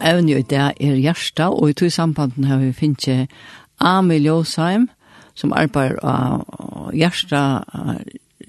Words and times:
evne 0.00 0.38
i 0.38 0.42
det 0.42 0.72
er 0.80 0.94
hjärsta, 0.96 1.50
og 1.50 1.70
i 1.70 1.72
tog 1.72 1.92
sambanden 1.92 2.44
har 2.44 2.58
vi 2.58 2.72
finnet 2.72 3.28
Amil 3.80 4.24
Josheim, 4.24 4.88
som 5.34 5.52
arbeider 5.52 5.98
av 6.02 6.40
hjärsta 6.94 7.64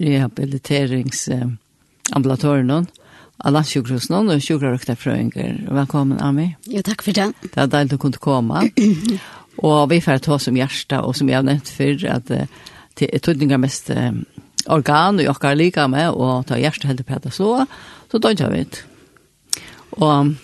rehabiliteringsambulatøren, 0.00 2.86
av 3.44 3.52
landsjukhusen, 3.52 4.30
og 4.30 4.42
sjukkerøkta. 4.42 4.96
Velkommen, 5.68 6.22
Ami. 6.22 6.56
Jo, 6.66 6.82
takk 6.82 7.02
for 7.02 7.12
det. 7.12 7.32
Det 7.42 7.56
er 7.56 7.66
deilig 7.66 7.94
å 7.98 8.00
kunne 8.06 8.18
komme. 8.22 8.70
og 9.66 9.90
vi 9.90 10.00
får 10.00 10.18
ta 10.24 10.38
som 10.38 10.56
hjärsta, 10.56 11.00
og 11.02 11.16
som 11.16 11.28
jeg 11.28 11.36
har 11.36 11.46
nevnt 11.46 11.68
før, 11.68 12.06
at 12.16 12.26
det 12.96 13.08
er 13.12 13.18
tydninger 13.18 13.58
mest 13.60 13.90
organ, 14.66 15.18
og 15.18 15.24
jeg 15.24 15.34
har 15.42 15.54
lika 15.54 15.86
med, 15.88 16.10
og 16.10 16.46
ta 16.46 16.58
hjärsta 16.58 16.88
helt 16.88 17.06
på 17.06 17.18
det 17.22 17.32
så, 17.34 17.66
så 18.10 18.18
døgner 18.18 18.50
vi. 18.54 18.64
Og 19.96 20.34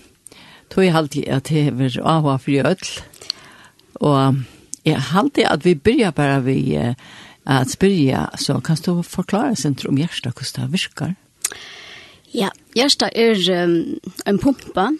tog 0.72 0.86
jeg 0.86 0.96
alltid 0.96 1.28
at 1.28 1.50
det 1.50 1.66
jeg 1.68 2.00
av 2.00 2.26
og 2.26 2.40
fri 2.40 2.58
ødel. 2.62 2.92
Og 4.00 4.40
jeg 4.84 5.02
alltid 5.14 5.46
at 5.46 5.64
vi 5.66 5.74
begynner 5.76 6.14
bare 6.16 6.40
vi 6.46 6.58
uh, 6.80 6.94
at 7.46 7.70
spyrja, 7.70 8.28
så 8.38 8.60
kan 8.64 8.78
du 8.84 9.02
forklare 9.02 9.56
seg 9.58 9.82
om 9.88 9.98
hjertet, 9.98 10.32
hvordan 10.32 10.68
det 10.68 10.72
virker? 10.72 11.14
Ja, 12.32 12.52
hjertet 12.74 13.10
er 13.18 13.64
um, 13.64 13.98
en 14.26 14.38
pumpa, 14.38 14.92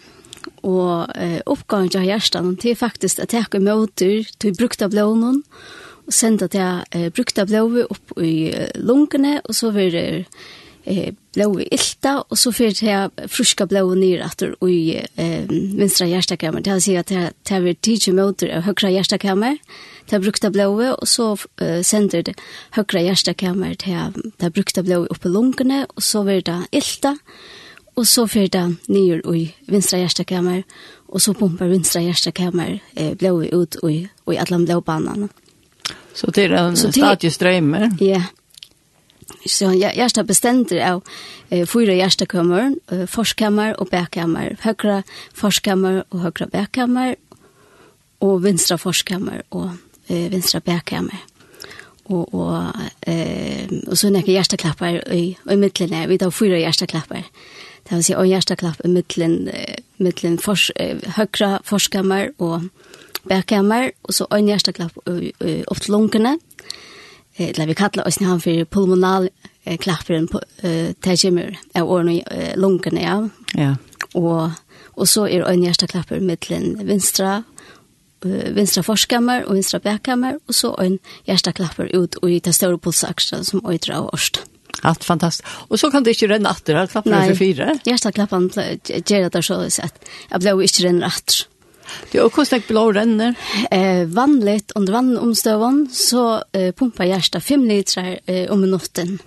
og 0.63 1.13
uh, 1.15 1.39
oppgaven 1.49 1.89
til 1.89 2.05
hjertet 2.07 2.59
det 2.61 2.73
er 2.73 2.79
faktisk 2.79 3.23
at 3.23 3.33
jeg 3.33 3.49
kan 3.51 3.63
møter 3.63 4.27
til 4.39 4.57
brukt 4.59 4.83
av 4.83 4.91
blånen, 4.93 5.41
og 6.03 6.13
senda 6.13 6.49
til 6.51 6.83
uh, 6.83 7.07
brukt 7.15 7.39
av 7.39 7.47
blåve 7.47 7.87
opp 7.89 8.17
i 8.19 8.51
uh, 8.51 8.67
lungene, 8.75 9.39
og 9.47 9.55
så 9.55 9.71
vil 9.75 9.95
det 9.95 10.07
uh, 10.27 10.43
eh, 10.85 11.13
blå 11.33 11.47
i 11.59 11.67
ilta, 11.71 12.15
og 12.29 12.37
så 12.37 12.51
friska 12.51 12.85
jeg 12.85 13.29
fruska 13.31 13.65
blå 13.69 13.83
nyr 13.95 14.23
atter 14.25 14.53
i 14.67 14.99
eh, 14.99 15.49
vinstra 15.49 16.07
hjertekammer. 16.07 16.63
Det 16.63 16.75
vil 16.77 16.85
si 16.85 16.95
at 16.99 17.11
jeg 17.11 17.33
tar 17.47 17.67
tidsi 17.81 18.13
møter 18.15 18.53
av 18.57 18.67
høyre 18.67 18.93
hjertekammer, 18.93 19.57
det 20.09 20.21
brukta 20.21 20.51
blå, 20.53 20.69
og 20.93 21.07
så 21.07 21.33
eh, 21.61 21.81
sender 21.83 22.23
det 22.29 22.37
høyre 22.77 23.07
hjertekammer 23.07 23.75
til 23.81 24.21
det 24.39 24.53
brukta 24.53 24.83
blå 24.83 25.05
oppe 25.09 25.31
lungorna 25.31 25.85
og 25.95 26.03
så 26.03 26.23
vil 26.27 26.43
det 26.45 26.61
ilta, 26.71 27.17
og 27.95 28.07
så 28.07 28.27
för 28.27 28.47
det 28.47 28.75
nyr 28.87 29.21
i 29.35 29.53
vinstra 29.67 29.99
hjertekammer, 29.99 30.63
og 31.07 31.21
så 31.21 31.33
pumpar 31.33 31.67
vinstra 31.69 32.01
hjertekammer 32.01 32.79
eh, 32.95 33.13
blå 33.13 33.43
ut 33.43 33.75
i, 33.83 34.07
i 34.31 34.37
alla 34.37 34.59
blå 34.59 34.81
banene. 34.81 35.29
Så 36.13 36.31
det 36.31 36.43
är 36.43 36.49
en 36.49 36.77
stadig 36.77 37.33
ström 37.33 37.73
Ja, 37.73 38.05
yeah. 38.05 38.23
Så 39.45 39.65
jag 39.65 39.95
hjärsta 39.95 40.23
bestender 40.23 40.91
av 40.91 41.03
eh, 41.49 41.65
fyra 41.65 41.93
hjärstakammer, 41.93 42.75
eh, 42.91 43.05
forskammar 43.05 43.81
och 43.81 43.87
bækkammer, 43.87 44.57
högra 44.61 45.03
forskammar 45.33 46.03
och 46.09 46.19
högra 46.19 46.45
bækkammer, 46.45 47.15
och 48.19 48.45
vänstra 48.45 48.77
forskammar 48.77 49.43
och 49.49 49.69
eh, 50.07 50.29
vinstra 50.29 50.61
Och 52.03 52.33
och 52.33 52.63
eh, 53.01 53.67
och 53.87 53.99
så 53.99 54.09
nekker 54.09 54.31
hjärstaklappar 54.31 55.13
i, 55.13 55.37
i 55.49 55.55
midtlene, 55.55 56.07
vi 56.07 56.17
tar 56.17 56.31
fyra 56.31 56.57
hjärstaklappar. 56.57 57.23
Det 57.83 57.95
vil 57.95 58.03
si, 58.03 58.15
og 58.15 58.27
hjärstaklapp 58.27 58.85
i 58.85 58.87
mitten 58.87 59.47
eh, 59.47 59.77
mitten 59.97 60.37
fors, 60.37 60.71
eh, 60.75 60.97
högra 61.15 61.59
forskammar 61.63 62.31
och 62.37 62.61
bækkammer, 63.23 63.91
och 64.01 64.15
så 64.15 64.27
en 64.31 64.59
klapp 64.59 64.97
opp 65.67 65.81
til 65.81 65.91
lungene, 65.91 66.39
eller 67.35 67.67
vi 67.67 67.75
kallar 67.75 68.07
oss 68.07 68.19
han 68.19 68.41
för 68.41 68.65
pulmonal 68.65 69.29
eh, 69.63 69.77
klappren 69.77 70.27
på 70.27 70.41
eh, 70.57 70.91
tajimur 70.93 71.57
av 71.73 71.91
åren 71.91 72.09
eh, 72.09 72.57
lungorna 72.57 73.01
ja. 73.01 73.29
ja. 73.53 73.75
Och, 74.13 74.49
och 74.85 75.09
så 75.09 75.27
är 75.27 75.39
det 75.39 75.45
en 75.45 75.63
hjärtaklapper 75.63 76.19
mellan 76.19 76.85
vänstra 76.85 77.43
vänstra 78.49 78.83
forskammar 78.83 79.43
och 79.43 79.55
vänstra 79.55 79.79
bäkkammar 79.79 80.39
och 80.47 80.55
så 80.55 80.77
en 80.77 80.99
hjärtaklapper 81.23 81.85
ut 81.85 82.15
och 82.15 82.31
i 82.31 82.39
det 82.39 82.53
stora 82.53 82.77
pulsaxeln 82.77 83.45
som 83.45 83.65
ödrar 83.69 83.95
av 83.95 84.05
årst. 84.13 84.41
Allt 84.81 85.03
fantastiskt. 85.03 85.49
Och 85.67 85.79
så 85.79 85.91
kan 85.91 86.03
det 86.03 86.09
inte 86.09 86.27
renna 86.27 86.49
efter, 86.49 86.75
att 86.75 86.91
klappar 86.91 87.27
för 87.27 87.35
fyra. 87.35 87.65
Nej, 87.65 87.79
hjärtaklappan 87.83 88.51
gör 88.55 89.29
det 89.29 89.71
så 89.71 89.81
att 89.81 90.05
jag 90.29 90.41
blev 90.41 90.61
inte 90.61 90.83
renna 90.83 91.05
efter. 91.05 91.35
Det 92.11 92.17
är 92.17 92.23
också 92.23 92.55
ett 92.55 92.67
blå 92.67 92.91
renner. 92.91 93.35
Eh, 93.71 94.05
vanligt 94.05 94.71
under 94.75 94.93
vannomstövan 94.93 95.89
så 95.91 96.43
eh, 96.51 96.73
pumpar 96.75 97.05
hjärtat 97.05 97.43
5 97.43 97.65
liter 97.65 98.19
eh, 98.25 98.51
om 98.51 98.61
minuten. 98.61 99.19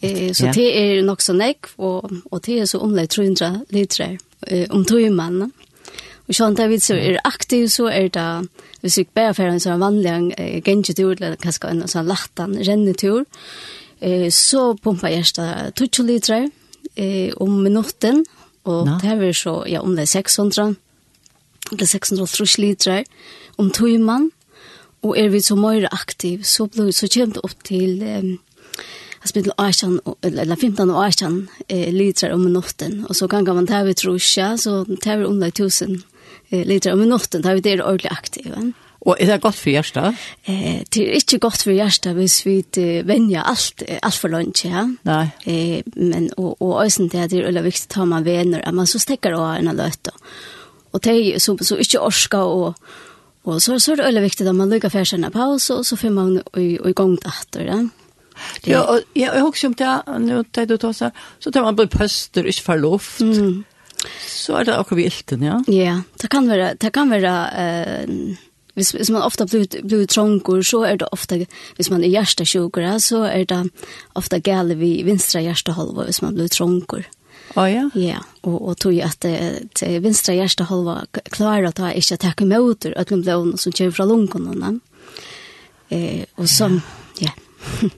Eh, 0.00 0.32
så 0.32 0.46
ja. 0.46 0.52
det 0.52 0.98
är 0.98 1.02
nog 1.02 1.22
så 1.22 1.32
näck 1.32 1.64
och, 1.76 2.10
och 2.30 2.40
det 2.40 2.58
är 2.58 2.66
så 2.66 2.80
omlätt 2.80 3.10
300 3.10 3.60
liter 3.68 4.18
eh, 4.46 4.70
om 4.70 4.84
tog 4.84 5.00
Och 6.26 6.36
så 6.36 6.50
det 6.50 6.68
vi 6.68 6.80
så 6.80 6.94
är 6.94 7.18
aktiv, 7.24 7.68
så 7.68 7.86
är 7.86 8.08
det, 8.08 8.46
hvis 8.80 8.98
vi 8.98 9.06
bara 9.14 9.34
för 9.34 9.42
en 9.42 9.60
sånn 9.60 9.80
vanlig 9.80 10.34
eh, 10.36 10.62
gengetur, 10.62 11.22
eller 11.22 11.36
kanske 11.36 11.68
en 11.68 11.88
sån 11.88 12.06
lattan 12.06 12.56
rennetur, 12.58 13.24
eh, 14.00 14.30
så 14.30 14.76
pumpar 14.76 15.08
hjertet 15.08 15.78
20 15.78 16.02
liter 16.02 16.50
eh, 16.94 17.34
om 17.36 17.62
minutten, 17.62 18.24
och 18.62 18.86
det 19.02 19.08
är 19.08 19.32
så, 19.32 19.64
ja, 19.68 19.80
om 19.80 19.96
det 19.96 20.02
är 20.02 20.06
600, 20.06 20.74
eller 21.72 21.86
650 21.86 22.58
liter 22.58 23.04
om 23.58 23.70
tøyman, 23.70 24.30
og 25.02 25.18
er 25.18 25.28
vi 25.32 25.40
så 25.42 25.56
mer 25.58 25.88
aktiv, 25.92 26.44
så, 26.46 26.66
blir, 26.66 26.92
så 26.94 27.08
kommer 27.10 27.34
det 27.34 27.44
opp 27.44 27.64
til 27.66 28.02
um, 28.02 28.32
Altså, 29.22 29.38
mitt 29.38 29.50
18, 29.58 30.00
eller 30.22 30.56
15 30.56 30.90
og 30.90 31.04
18 31.06 31.48
eh, 31.68 31.92
liter 31.94 32.32
om 32.34 32.40
natten 32.40 33.06
och 33.06 33.16
så 33.16 33.28
kan 33.28 33.44
man 33.44 33.66
ta 33.66 33.82
vi 33.82 33.94
trusja, 33.94 34.56
så 34.58 34.84
tar 35.02 35.16
vi 35.16 35.24
under 35.24 35.48
1000 35.48 36.02
eh, 36.50 36.66
liter 36.66 36.92
om 36.92 37.08
natten 37.08 37.42
tar 37.42 37.54
vi 37.54 37.60
det 37.60 37.82
ordentligt 37.82 38.12
aktiva. 38.12 38.72
Och 39.04 39.20
är 39.20 39.26
det 39.26 39.38
gott 39.38 39.54
för 39.54 39.70
hjärta? 39.70 40.14
Eh, 40.44 40.82
det 40.88 41.10
är 41.10 41.14
inte 41.14 41.38
gott 41.38 41.62
för 41.62 41.70
hjertet 41.70 42.16
hvis 42.16 42.46
vi 42.46 42.64
eh, 42.76 43.04
vänja 43.04 43.42
allt, 43.42 43.82
allt 44.02 44.14
for 44.14 44.28
lunch, 44.28 44.64
ja. 44.64 44.90
Nej. 45.02 45.30
Eh, 45.44 45.82
men, 45.84 46.32
och, 46.32 46.62
och 46.62 46.84
ösen 46.84 47.08
det 47.08 47.18
är 47.18 47.28
det 47.28 47.58
är 47.58 47.62
viktigt 47.62 47.96
att 47.96 48.08
man 48.08 48.24
vänner, 48.24 48.68
att 48.68 48.74
man 48.74 48.86
så 48.86 48.98
stäcker 48.98 49.32
av 49.32 49.54
en 49.54 49.76
löt. 49.76 50.06
Och 50.06 50.20
och 50.92 51.00
de 51.00 51.40
som 51.40 51.58
så 51.58 51.76
inte 51.78 51.98
orska 51.98 52.42
och 52.42 52.76
och 53.42 53.62
så 53.62 53.80
så 53.80 53.92
är 53.92 53.96
det 53.96 54.02
väldigt 54.02 54.24
viktigt 54.24 54.48
att 54.48 54.54
man 54.54 54.70
lyckas 54.70 54.92
för 54.92 55.14
en 55.14 55.32
paus 55.32 55.70
och 55.70 55.86
så 55.86 55.96
får 55.96 56.10
man 56.10 56.42
i 56.56 56.78
igång 56.84 57.18
efter 57.26 57.64
det. 57.64 57.88
Ja, 58.62 58.82
och 58.82 59.00
jag 59.12 59.32
har 59.32 59.48
också 59.48 59.66
om 59.66 59.74
det 59.74 60.02
nu 60.18 60.44
tar 60.44 60.66
du 60.66 60.76
tar 60.76 60.92
så 60.92 61.10
så 61.38 61.52
tar 61.52 61.62
man 61.62 61.76
bara 61.76 61.86
pöster 61.86 62.46
i 62.46 62.52
för 62.52 62.78
luft. 62.78 63.20
Mm. 63.20 63.64
Så 64.26 64.56
är 64.56 64.64
det 64.64 64.78
också 64.78 64.94
vilten, 64.94 65.42
ja. 65.42 65.64
Ja, 65.66 66.02
det 66.20 66.28
kan 66.28 66.48
vara 66.48 66.74
det 66.74 66.90
kan 66.90 67.10
vara 67.10 67.50
eh 67.50 68.08
Hvis, 68.74 68.94
hvis 68.94 69.10
man 69.10 69.22
ofta 69.22 69.44
blir, 69.44 69.66
blir 69.82 70.06
trångkor, 70.06 70.62
så 70.62 70.84
er 70.84 70.96
det 70.96 71.08
ofta, 71.12 71.36
hvis 71.76 71.90
man 71.90 72.04
er 72.04 72.08
hjertesjukere, 72.08 73.00
så 73.00 73.26
er 73.28 73.44
det 73.44 73.68
ofta 74.16 74.38
gale 74.38 74.74
vid 74.80 75.04
vinstra 75.04 75.42
hjertehalva 75.44 76.06
hvis 76.08 76.22
man 76.22 76.34
blir 76.34 76.48
trångkor. 76.48 77.04
Mm. 77.04 77.21
Å 77.52 77.64
ja? 77.68 77.84
Ja, 77.98 78.20
og, 78.46 78.56
og 78.56 78.76
tog 78.80 78.96
at 79.04 79.24
det 79.24 79.90
vinstra 80.04 80.34
hjertet 80.36 80.70
holde 80.70 81.02
klare 81.34 81.68
at 81.68 81.80
jeg 81.82 82.02
ikke 82.02 82.20
takk 82.24 82.44
imot 82.46 82.86
og 82.88 82.96
ødelen 82.96 83.24
blån 83.26 83.56
som 83.60 83.74
kommer 83.76 83.96
fra 83.96 84.06
lungene. 84.08 84.72
Eh, 85.92 86.24
og 86.40 86.48
så, 86.48 86.70
ja. 87.20 87.34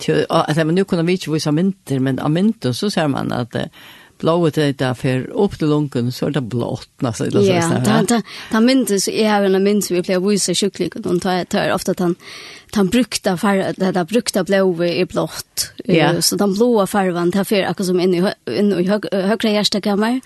Til, 0.00 0.24
altså, 0.32 0.64
men 0.64 0.78
nu 0.78 0.84
kunne 0.88 1.04
vi 1.06 1.18
ikke 1.18 1.34
vise 1.34 1.52
mynter, 1.52 2.00
men 2.00 2.18
av 2.24 2.32
mynter 2.32 2.72
så 2.72 2.88
ser 2.90 3.10
man 3.12 3.34
at 3.36 3.54
blåa 4.20 4.50
det 4.50 4.78
där 4.78 4.94
för 4.94 5.30
upp 5.30 5.58
till 5.58 5.68
lunken 5.68 6.12
så 6.12 6.26
är 6.26 6.30
det 6.30 6.40
blått 6.40 6.88
nästan 6.98 7.26
eller 7.26 7.40
så 7.40 7.46
där. 7.46 7.84
Ja, 7.86 8.06
ta 8.06 8.22
ta 8.50 8.60
minns 8.60 9.04
så 9.04 9.10
är 9.10 9.42
en 9.42 9.64
minns 9.64 9.90
vi 9.90 10.02
blev 10.02 10.26
visa 10.26 10.54
sjuklig 10.54 10.96
och 10.96 11.02
de 11.02 11.20
tar 11.20 11.44
tar 11.44 11.72
ofta 11.72 11.90
att 11.90 11.98
han 11.98 12.16
han 12.72 12.88
brukta 12.88 13.36
färg 13.36 13.74
det 13.76 13.92
där 13.92 14.04
brukta 14.04 14.44
blåa 14.44 14.86
i 14.86 15.04
blått. 15.04 15.72
Ja. 15.84 16.22
Så 16.22 16.36
den 16.36 16.54
blåa 16.54 16.86
färgen 16.86 17.32
tar 17.32 17.44
för 17.44 17.62
akkurat 17.62 17.86
som 17.86 18.00
inne 18.00 18.16
i 18.46 18.58
in 18.58 18.72
i 18.72 18.88
högra 19.12 19.50
hjärtakammar 19.50 20.20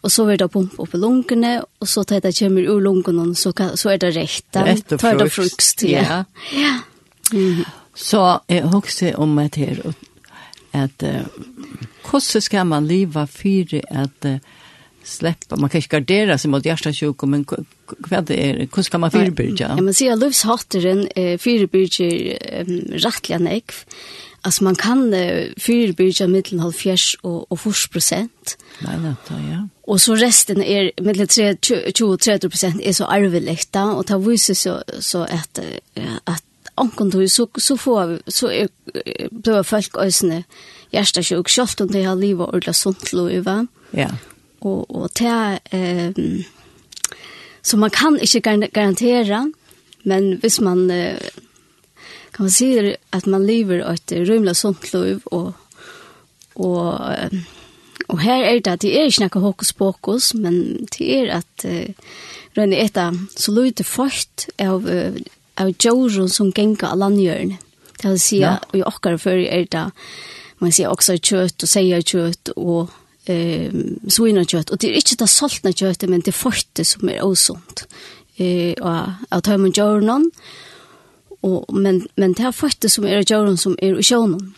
och 0.00 0.12
så 0.12 0.24
vill 0.24 0.38
det 0.38 0.48
pumpa 0.48 0.82
upp 0.82 0.94
i 0.94 0.96
lunkarna 0.96 1.64
och 1.78 1.88
så 1.88 2.04
tar 2.04 2.20
det 2.20 2.38
kommer 2.38 2.62
ur 2.62 2.80
lunkarna 2.80 3.34
så 3.34 3.52
kan, 3.52 3.76
så 3.76 3.88
är 3.88 3.98
det 3.98 4.10
rätt. 4.10 4.52
Tar 4.52 5.18
det 5.18 5.30
frukt. 5.30 5.82
Ja. 5.82 6.24
Ja. 6.52 6.80
Så 7.94 8.40
jag 8.46 8.66
husker 8.66 9.20
om 9.20 9.36
det 9.36 9.56
här 9.56 9.94
at 10.74 11.02
uh, 11.02 11.24
hvordan 12.10 12.42
skal 12.42 12.66
man 12.66 12.86
leva 12.86 13.24
fyre 13.30 13.80
at 13.90 14.26
uh, 14.26 14.38
släppa 15.04 15.56
man 15.56 15.70
kan 15.70 15.78
inte 15.78 15.88
gardera 15.88 16.38
sig 16.38 16.50
mot 16.50 16.64
hjärtasjuka 16.64 17.26
men 17.26 17.44
vad 17.98 18.24
det 18.24 18.50
är 18.50 18.68
hur 18.76 18.82
ska 18.82 18.98
man 18.98 19.10
förebygga 19.10 19.74
ja 19.76 19.82
man 19.82 19.94
ser 19.94 20.16
livshatteren 20.16 21.08
eh, 21.16 21.38
förebygger 21.38 22.38
eh, 22.40 22.66
rättliga 22.92 23.38
nekv, 23.38 23.74
alltså 24.40 24.64
man 24.64 24.74
kan 24.74 25.14
eh, 25.14 25.46
förebygga 25.56 26.26
mellan 26.26 26.58
halvfjerds 26.58 27.16
och, 27.20 27.52
och 27.52 27.60
fors 27.60 27.88
procent 27.88 28.58
nej 28.78 28.98
nej 28.98 29.14
ja. 29.50 29.68
Och 29.86 30.00
så 30.00 30.14
resten 30.14 30.62
är 30.62 30.90
mellan 31.00 31.26
20-30 31.26 32.48
procent 32.48 32.80
är 32.82 32.92
så 32.92 33.04
arveligt 33.04 33.76
och 33.76 34.04
det 34.04 34.18
visar 34.18 34.54
så, 34.54 34.82
så 35.00 35.22
att, 35.22 35.58
att 36.24 36.44
onken 36.76 37.10
tog, 37.10 37.30
så, 37.30 37.48
så 37.56 37.76
får 37.76 38.06
vi, 38.06 38.18
så 38.26 38.50
är 38.50 38.68
blir 39.30 39.62
folk 39.62 39.96
øsne 39.98 40.44
hjertasjuk, 40.92 41.48
selv 41.48 41.80
om 41.80 41.88
det 41.92 42.04
har 42.04 42.16
livet 42.16 42.48
ordentlig 42.48 42.74
sunt 42.74 43.12
va 43.44 43.66
Ja. 43.92 44.10
Og, 44.60 44.90
og 44.90 45.10
det 45.18 45.26
er, 45.26 46.12
så 47.62 47.76
man 47.76 47.90
kan 47.90 48.18
ikke 48.22 48.68
garantera, 48.72 49.50
men 50.04 50.38
hvis 50.40 50.60
man, 50.60 50.88
kan 52.32 52.44
man 52.44 52.50
si 52.50 52.94
at 53.12 53.26
man 53.26 53.46
lever 53.46 53.84
et 53.84 54.12
rumla 54.28 54.54
sunt 54.54 54.92
liv, 54.94 55.20
og, 55.26 55.52
og, 56.54 57.00
og 58.08 58.20
her 58.20 58.44
er 58.44 58.58
det 58.60 58.72
at 58.72 58.82
det 58.82 58.94
er 58.96 59.08
ikke 59.08 59.28
noe 59.28 59.42
hokus 59.42 59.72
pokus, 59.72 60.34
men 60.34 60.86
det 60.92 61.08
er 61.18 61.32
at 61.40 61.64
uh, 61.68 61.94
Rønne 62.54 62.78
etta 62.78 63.08
så 63.34 63.50
lite 63.50 63.82
fort 63.82 64.44
av 64.62 64.84
uh, 64.86 65.16
av 65.54 65.72
jorden 65.78 66.28
som 66.28 66.52
genga 66.52 66.90
av 66.90 66.98
landjörn. 66.98 67.56
Det 68.02 68.08
vil 68.08 68.20
si, 68.20 68.40
ja. 68.40 68.58
i 68.72 68.82
åkare 68.82 69.18
för 69.18 69.36
er 69.36 69.66
det, 69.70 69.90
man 70.58 70.72
säger 70.72 70.90
också 70.90 71.18
kött 71.18 71.62
och 71.62 71.68
säger 71.68 72.02
kött 72.02 72.48
och 72.48 72.90
eh, 73.24 73.72
svinakött. 74.08 74.70
Og 74.70 74.80
det 74.80 74.90
er 74.90 74.98
ikke 74.98 75.16
det 75.18 75.28
saltna 75.28 75.72
kjøttet, 75.72 76.10
men 76.10 76.20
det 76.20 76.34
er 76.34 76.38
forte 76.38 76.84
som 76.84 77.08
er 77.08 77.24
osont. 77.24 77.86
Eh, 78.36 78.74
og 78.80 79.12
att 79.28 79.44
tar 79.44 79.56
med 79.56 79.76
jorden, 79.76 80.30
og, 81.42 81.74
men, 81.74 82.06
men 82.16 82.32
det 82.32 82.44
er 82.44 82.50
forte 82.52 82.88
som 82.88 83.04
er 83.04 83.24
jorden 83.30 83.56
som 83.56 83.76
er 83.82 83.98
i 83.98 84.02
sjånen 84.02 84.54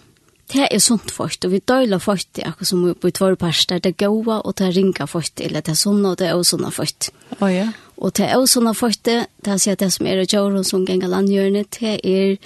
det 0.53 0.69
er 0.71 0.79
sunt 0.79 1.11
først, 1.11 1.45
og 1.45 1.51
vi 1.51 1.59
døyler 1.59 1.99
først, 1.99 2.39
akkurat 2.39 2.69
som 2.69 2.85
på 2.95 3.11
tvær 3.11 3.35
parster, 3.41 3.81
det 3.83 3.95
er 3.95 4.07
gåa 4.07 4.41
og 4.45 4.55
det 4.59 4.69
er 4.69 4.77
ringa 4.77 5.07
først, 5.11 5.41
eller 5.41 5.61
det 5.61 5.75
er 5.75 5.81
sunna 5.81 6.15
og 6.15 6.21
det 6.21 6.29
er 6.31 6.43
sunna 6.43 6.71
først. 6.71 7.11
Oh, 7.41 7.51
ja. 7.51 7.73
Og 7.97 8.15
det 8.17 8.29
er 8.29 8.37
også 8.37 8.61
sunna 8.61 8.73
først, 8.73 9.05
det 9.05 9.27
det 9.45 9.53
er 9.53 9.59
sier 9.59 9.77
det 9.77 9.93
som 9.93 10.07
er 10.07 10.25
djøren 10.25 10.65
som 10.65 10.87
ganger 10.87 11.09
landgjørende, 11.09 11.65
det 11.81 11.99
er 12.05 12.37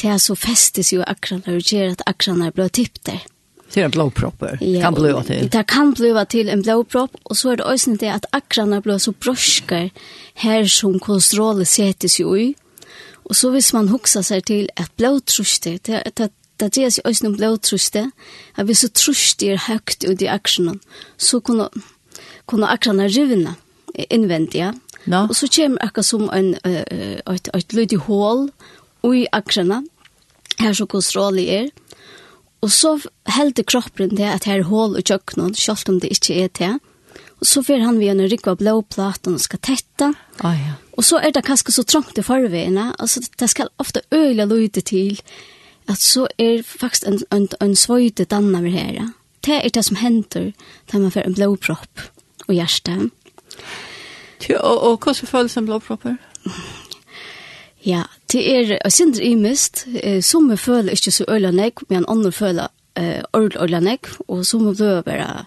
det 0.00 0.08
er 0.10 0.18
så 0.18 0.34
festes 0.34 0.92
jo 0.92 1.04
akranar 1.06 1.58
og 1.60 1.68
gjør 1.68 1.92
at 1.92 2.02
akranar 2.06 2.52
blir 2.56 2.68
tippt 2.72 3.04
der. 3.06 3.20
Det 3.72 3.80
er 3.80 3.88
en 3.88 3.94
blåpropper. 3.94 4.58
Ja, 4.60 4.80
kan 4.90 4.96
av 5.14 5.22
til. 5.24 5.48
Det 5.48 5.66
kan 5.66 5.94
bli 5.96 6.10
til 6.28 6.48
en 6.48 6.62
blåpropp, 6.62 7.16
og 7.24 7.36
så 7.36 7.52
er 7.52 7.56
det 7.56 7.66
også 7.66 7.96
det 8.00 8.08
at 8.08 8.26
akranar 8.32 8.82
blir 8.84 8.98
så 8.98 9.12
brøsker 9.12 9.90
her 10.34 10.68
som 10.68 10.98
kolesterolet 11.00 11.68
setes 11.68 12.18
jo 12.20 12.34
i. 12.36 12.54
Og 13.24 13.36
så 13.36 13.50
hvis 13.50 13.72
man 13.72 13.88
hukser 13.88 14.22
seg 14.22 14.44
til 14.44 14.68
at 14.76 14.90
blåtruster, 14.96 15.78
det, 15.86 16.02
det, 16.18 16.30
det 16.60 16.70
dreier 16.74 16.92
seg 16.94 17.06
også 17.08 17.28
om 17.28 17.36
blodtruste, 17.36 18.04
at 18.56 18.68
hvis 18.68 18.84
så 18.84 18.90
truste 18.94 19.52
er 19.52 19.64
høyt 19.66 20.04
ut 20.06 20.22
i 20.22 20.30
aksjonen, 20.30 20.80
så 21.18 21.40
kunne, 21.40 21.68
kunne 22.46 22.70
aksjonen 22.70 23.10
rivne 23.12 23.56
innvendig, 24.08 24.60
ja. 24.60 24.72
No. 25.10 25.24
Og 25.26 25.34
så 25.34 25.48
kommer 25.50 25.82
akkurat 25.82 26.06
som 26.06 26.28
en, 26.30 26.52
et, 26.62 27.48
et 27.50 27.74
lydig 27.74 27.98
hål 28.06 28.46
i 29.10 29.24
aksjonen, 29.34 29.88
her 30.60 30.76
så 30.78 30.86
kontrollig 30.86 31.48
er, 31.50 31.70
og 32.62 32.70
så 32.70 32.94
helder 33.26 33.66
kroppen 33.66 34.14
det 34.14 34.28
at 34.30 34.46
her 34.46 34.60
er 34.60 34.68
hål 34.68 34.94
og 34.94 35.02
kjøkkenen, 35.02 35.56
selv 35.58 35.90
om 35.90 35.98
det 36.00 36.12
ikke 36.14 36.44
er 36.44 36.52
det, 36.58 36.74
Og 37.42 37.48
så 37.50 37.58
får 37.66 37.80
han 37.82 37.98
vi 37.98 38.06
en 38.06 38.22
rikva 38.30 38.54
blåplaten 38.54 39.34
og 39.34 39.42
skal 39.42 39.58
tetta. 39.66 40.12
Ah, 40.46 40.54
ja. 40.54 40.76
Og 40.94 41.02
så 41.02 41.18
er 41.18 41.32
det 41.34 41.42
kanskje 41.42 41.74
så 41.74 41.82
trångt 41.82 42.18
i 42.18 42.22
forveiene, 42.22 42.92
Altså, 42.98 43.20
det 43.38 43.50
skal 43.50 43.72
ofte 43.82 44.04
øyla 44.14 44.44
løyde 44.46 44.80
til 44.80 45.18
at 45.92 46.00
så 46.00 46.26
er 46.38 46.62
faktisk 46.64 47.06
en, 47.06 47.20
en, 47.32 47.48
en 47.60 47.76
svøyde 47.76 48.24
danna 48.24 48.60
vi 48.64 48.70
her. 48.70 49.12
Det 49.44 49.58
er 49.64 49.68
det 49.74 49.84
som 49.84 49.96
hender 49.96 50.52
da 50.92 50.98
man 50.98 51.12
får 51.12 51.26
en 51.26 51.34
blåpropp 51.34 52.06
og 52.48 52.54
hjerte. 52.54 53.10
Ja, 54.48 54.58
og, 54.58 54.82
og 54.82 54.98
hvordan 54.98 55.28
føles 55.28 55.56
en 55.56 55.66
blåpropper? 55.66 56.16
Ja, 57.86 58.02
det 58.32 58.42
er 58.56 58.78
jeg 58.84 58.92
synes 58.92 59.18
i 59.18 59.34
Eh, 60.02 60.22
Som 60.22 60.50
jeg 60.50 60.58
føler 60.58 60.92
ikke 60.92 61.10
så 61.10 61.24
øyla 61.28 61.50
nek, 61.50 61.90
men 61.90 62.04
andre 62.08 62.32
føler 62.32 62.66
eh, 62.96 63.22
øyne 63.36 63.62
øyla 63.62 63.80
nek, 63.80 64.06
og 64.28 64.46
som 64.46 64.66
jeg 64.66 64.76
ble 64.76 65.02
bare 65.02 65.44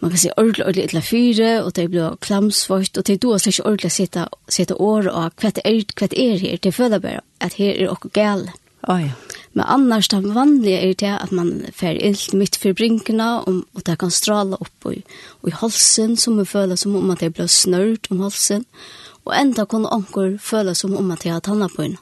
man 0.00 0.10
kan 0.10 0.18
si 0.18 0.28
ordentlig 0.36 0.66
øyla 0.66 0.82
etla 0.82 1.00
fyre, 1.00 1.64
og 1.64 1.76
det 1.76 1.90
blir 1.90 2.16
klamsvart, 2.20 2.98
og 2.98 3.06
det 3.06 3.12
er 3.12 3.18
då 3.18 3.38
slik 3.38 3.60
ordentlig 3.64 3.90
å 4.16 4.26
sitte 4.48 4.74
året 4.74 5.12
og 5.12 5.32
hva 5.40 5.50
det 5.50 5.62
er, 5.64 5.84
hva 5.96 6.06
det 6.06 6.18
er 6.18 6.38
her, 6.38 6.56
det 6.56 6.74
føler 6.74 6.98
bare 6.98 7.20
at 7.40 7.54
her 7.54 7.74
er 7.82 7.88
okkur 7.88 8.10
gale. 8.10 8.52
Mm 8.52 8.65
Oh, 8.86 9.02
ja. 9.02 9.10
Men 9.52 9.64
annars 9.64 10.08
det 10.08 10.20
vanliga 10.20 10.80
er 10.80 10.94
det 10.94 11.18
att 11.18 11.30
man 11.30 11.66
får 11.72 11.88
ilt 11.88 12.32
mitt 12.32 12.56
for 12.56 12.72
brinkene, 12.72 13.40
och, 13.40 13.64
og 13.72 13.82
det 13.84 13.98
kan 13.98 14.10
strala 14.10 14.56
opp 14.56 14.86
och, 14.86 14.94
i 15.48 15.50
halsen 15.50 16.16
som 16.16 16.36
man 16.36 16.46
føler 16.46 16.76
som 16.76 16.96
om 16.96 17.10
att 17.10 17.20
det 17.20 17.30
blir 17.30 17.46
snørt 17.46 18.10
om 18.10 18.20
halsen. 18.20 18.64
Och 19.24 19.36
ända 19.36 19.66
kan 19.66 19.86
ankor 19.86 20.38
føle 20.38 20.74
som 20.74 20.96
om 20.96 21.10
att 21.10 21.20
det 21.20 21.28
har 21.28 21.40
tannet 21.40 21.74
på 21.76 21.82
henne. 21.82 21.96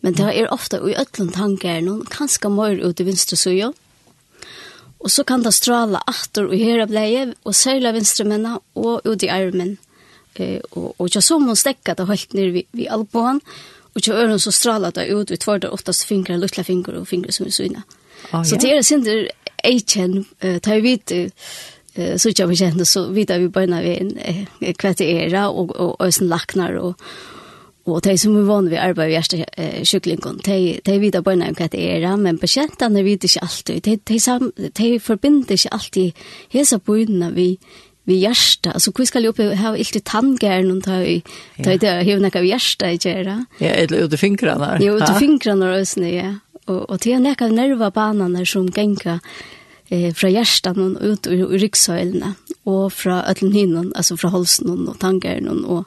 Men 0.00 0.12
det 0.12 0.22
är 0.22 0.52
ofta 0.52 0.90
i 0.90 0.94
øtlen 0.94 1.28
tankar 1.28 1.80
någon 1.80 2.06
ganska 2.18 2.48
mer 2.48 2.70
ut 2.70 3.00
i 3.00 3.04
vinstre 3.04 3.36
suja. 3.36 3.72
Och 4.98 5.10
så 5.10 5.24
kan 5.24 5.42
det 5.42 5.52
strala 5.52 6.02
og 6.06 6.44
och 6.44 6.56
hela 6.56 6.84
og 6.84 7.34
och 7.42 7.54
vinstre 7.54 7.92
vinstrumänna 7.92 8.60
och 8.72 9.00
ut 9.04 9.22
i 9.22 9.28
armen. 9.28 9.76
Eh, 10.34 10.60
och, 10.70 11.00
og 11.00 11.08
jag 11.14 11.22
så 11.22 11.38
må 11.38 11.56
stäckat 11.56 11.96
det 11.96 12.04
hållit 12.04 12.32
ned 12.32 12.52
vid, 12.52 12.64
vid 12.72 12.88
albohan. 12.88 13.40
Og 13.96 14.02
jag 14.08 14.16
øren 14.16 14.38
så 14.38 14.50
strålar 14.50 14.90
det 14.90 15.08
ut 15.08 15.30
vid 15.30 15.40
två 15.40 15.58
där 15.58 15.74
åttas 15.74 16.04
fingrar, 16.04 16.38
lilla 16.38 16.64
fingrar 16.64 16.94
och 16.94 17.08
fingrar 17.08 17.30
som 17.30 17.46
är 17.46 17.50
syna. 17.50 17.82
Oh, 18.32 18.42
så 18.42 18.56
det 18.56 18.72
är 18.72 18.82
synder 18.82 19.28
eikjen, 19.64 20.24
uh, 20.44 20.58
tar 20.58 20.80
vi 20.80 21.00
eh 21.94 22.16
så 22.16 22.28
ikke 22.28 22.46
vi 22.46 22.56
vet 22.60 22.88
så 22.88 23.08
vidare 23.08 23.38
vi 23.38 23.48
bare 23.48 23.82
vi 23.82 23.96
en 23.96 24.74
kvartera 24.74 25.48
och 25.48 25.76
och 25.76 26.06
ösen 26.06 26.28
lacknar 26.28 26.72
och 26.72 26.94
og 27.86 27.94
og 27.94 28.04
de 28.04 28.18
som 28.18 28.36
er 28.36 28.42
vant 28.42 28.70
ved 28.70 28.78
arbeid 28.78 29.08
i 29.08 29.12
hjerte 29.12 29.44
uh, 29.58 29.84
sjuklingen, 29.84 30.40
de, 30.46 30.80
de 30.86 31.00
vet 31.00 31.24
bare 31.24 31.52
hva 31.52 31.66
det 31.66 31.80
er, 31.80 32.16
men 32.16 32.38
pasientene 32.38 33.04
vet 33.04 33.24
ikke 33.24 33.42
alltid. 33.42 33.80
De, 33.80 33.96
de, 33.96 34.20
sam, 34.20 34.52
de 34.78 35.00
forbinder 35.00 35.52
ikke 35.52 35.72
alltid 35.72 36.12
hese 36.48 36.78
bøyene 36.78 37.30
vi 37.34 37.58
vi 38.06 38.14
hjärsta. 38.14 38.72
Alltså 38.72 38.92
hur 38.96 39.04
ska 39.04 39.20
jag 39.20 39.28
uppe 39.28 39.56
ha 39.56 39.76
ilt 39.76 39.96
i 39.96 40.00
tandgärn 40.00 40.70
och 40.70 40.84
ta 40.84 41.02
i 41.02 41.22
ta 41.64 41.72
i 41.72 41.78
det 41.78 42.02
hur 42.02 42.20
näka 42.20 42.40
vi 42.40 42.48
hjärsta 42.48 42.92
i 42.92 42.98
kära. 42.98 43.44
Ja, 43.58 43.68
eller 43.68 43.98
ut 43.98 44.12
i 44.12 44.16
fingrarna. 44.16 44.78
Jo, 44.80 44.96
ut 44.96 45.10
i 45.10 45.18
fingrarna 45.18 45.74
och 45.74 45.88
snö. 45.88 46.08
Ja. 46.08 46.34
Och 46.64 46.90
och 46.90 46.98
det 46.98 47.18
näka 47.18 47.46
nerva 47.46 47.90
banan 47.90 48.46
som 48.46 48.68
gänka 48.76 49.20
eh 49.88 50.14
från 50.14 50.32
hjärtan 50.32 50.96
och 50.96 51.02
ut 51.02 51.26
ur 51.26 51.58
ryggsöjlarna 51.58 52.34
och 52.62 52.92
från 52.92 53.18
öllen 53.18 53.52
hinnan, 53.52 53.92
alltså 53.96 54.16
från 54.16 54.32
halsen 54.32 54.88
och 54.88 54.98
tandgärn 54.98 55.64
och 55.64 55.84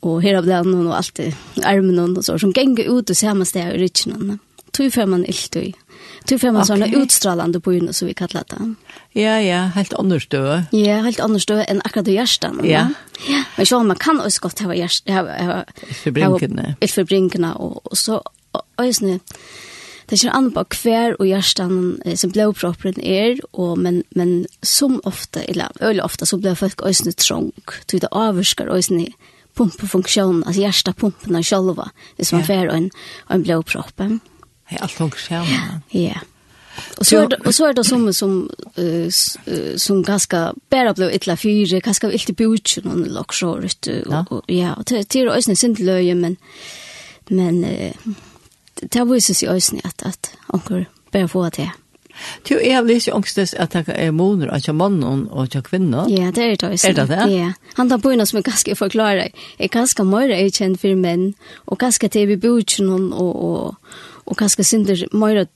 och 0.00 0.22
hela 0.22 0.42
bland 0.42 0.86
och 0.86 0.96
allt 0.96 1.20
armen 1.64 2.16
och 2.16 2.24
så 2.24 2.38
som 2.38 2.52
gänga 2.56 2.84
ut 2.84 3.10
och 3.10 3.16
samma 3.16 3.44
ställe 3.44 3.74
i 3.74 3.78
ryggen. 3.78 4.38
Tror 4.70 4.90
för 4.90 5.06
man 5.06 5.24
ilt 5.24 5.56
i 5.56 5.74
Du 6.28 6.38
får 6.38 6.50
man 6.52 6.60
okay. 6.60 6.68
sånne 6.68 6.88
utstrålande 7.00 7.60
på 7.64 7.72
henne, 7.72 7.92
som 7.96 8.08
vi 8.08 8.14
kallar 8.14 8.44
det. 8.50 8.58
Ja, 9.16 9.38
ja, 9.40 9.62
helt 9.72 9.94
annars. 9.96 10.26
Ja, 10.30 10.98
helt 11.06 11.20
annars 11.20 11.50
än 11.50 11.60
enn 11.68 11.80
akkurat 11.84 12.04
du 12.04 12.12
hjertet. 12.12 12.52
Ja. 12.64 12.90
ja. 13.28 13.42
Men 13.56 13.66
så 13.66 13.82
man 13.82 13.96
kan 13.96 14.20
også 14.20 14.40
godt 14.40 14.60
ha 14.60 14.74
hjertet. 14.74 15.72
Utforbrinkene. 15.88 16.76
Utforbrinkene, 16.84 17.54
og, 17.56 17.80
og 17.84 17.96
så 17.96 18.20
øyne, 18.80 19.20
det 20.10 20.20
kjenner 20.20 20.36
an 20.36 20.52
på 20.52 20.66
hver 20.82 21.16
og 21.16 21.26
hjertet 21.26 21.72
eh, 22.04 22.14
som 22.20 22.36
blåproppen 22.36 23.00
er, 23.00 23.40
og, 23.52 23.78
men, 23.80 24.02
men 24.12 24.44
som 24.62 25.00
ofte, 25.08 25.48
eller 25.48 25.72
øyne 25.80 26.04
ofte, 26.04 26.28
så 26.28 26.36
blir 26.36 26.60
folk 26.60 26.84
øyne 26.84 27.16
trång 27.16 27.52
till 27.86 28.04
det 28.04 28.12
avvarsker 28.12 28.68
øyne 28.68 29.14
pumpefunktionen, 29.56 30.44
altså 30.44 30.60
hjertet 30.60 30.96
pumpen 30.96 31.36
av 31.36 31.42
sjølva, 31.42 31.88
hvis 32.16 32.36
man 32.36 32.44
ja. 32.44 32.52
får 32.52 32.74
en, 32.74 32.90
en 33.32 33.42
blåproppen. 33.48 34.20
Ja 34.20 34.34
Hej, 34.68 34.78
allt 34.80 34.98
hon 34.98 35.10
skärmar. 35.10 35.80
Ja. 35.90 36.20
Og 36.98 37.06
så 37.06 37.18
er 37.22 37.28
det, 37.32 37.38
og 37.46 37.54
så 37.54 37.66
er 37.66 37.72
det 37.72 37.86
som 37.86 38.12
som 38.12 38.50
uh, 38.78 39.08
som 39.76 40.04
ganske 40.04 40.42
bare 40.70 40.94
ble 40.94 41.08
ytla 41.16 41.36
fyre, 41.36 41.80
ganske 41.80 42.08
vilt 42.08 42.30
i 42.30 42.32
butchen 42.32 42.86
och 42.86 43.06
lockshore 43.06 43.66
ut 43.66 43.88
Og, 44.30 44.42
ja, 44.48 44.74
det 44.88 45.12
det 45.12 45.20
er 45.20 45.36
ju 45.48 45.54
sin 45.54 45.74
løye, 45.74 46.14
men 46.14 46.36
men 47.30 47.64
uh, 47.64 48.14
det 48.92 49.08
visar 49.08 49.34
seg 49.34 49.48
ju 49.48 49.80
at, 49.84 50.02
at 50.06 50.30
onkel 50.48 50.86
bare 51.12 51.28
få 51.28 51.48
det. 51.48 51.70
Du 52.48 52.54
är 52.54 52.82
väl 52.82 52.90
inte 52.90 53.12
angstes 53.12 53.54
at 53.54 53.72
det 53.72 53.88
er 53.88 54.10
moner 54.10 54.48
av 54.48 54.74
mannen 54.74 55.28
og 55.30 55.56
av 55.56 55.62
kvinner. 55.62 56.08
Ja, 56.10 56.30
det 56.30 56.44
er 56.44 56.56
det 56.56 56.68
også. 56.68 56.88
Er 56.88 56.92
det 56.92 57.08
det? 57.08 57.32
Ja. 57.32 57.52
Han 57.74 57.90
tar 57.90 57.98
på 57.98 58.10
en 58.10 58.26
som 58.26 58.38
är 58.38 58.42
ganska 58.42 58.74
förklara. 58.74 59.24
er 59.58 59.68
ganske 59.68 60.04
mer 60.04 60.28
erkänd 60.28 60.80
för 60.80 60.94
män 60.94 61.34
och 61.66 61.78
ganska 61.78 62.08
till 62.08 62.30
i 62.30 62.36
butchen 62.36 63.12
och, 63.12 63.44
og, 63.44 63.74
og 64.28 64.36
kanskje 64.36 64.64
synder 64.64 65.04
mer 65.16 65.46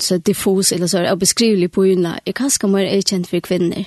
så 0.00 0.18
diffus 0.18 0.72
eller 0.72 0.86
så 0.86 1.16
beskrivelig 1.18 1.72
på 1.74 1.82
unna. 1.92 2.18
er 2.26 2.32
kanskje 2.32 2.68
mer 2.68 2.86
er 2.86 3.02
kjent 3.02 3.28
for 3.28 3.40
kvinner. 3.40 3.84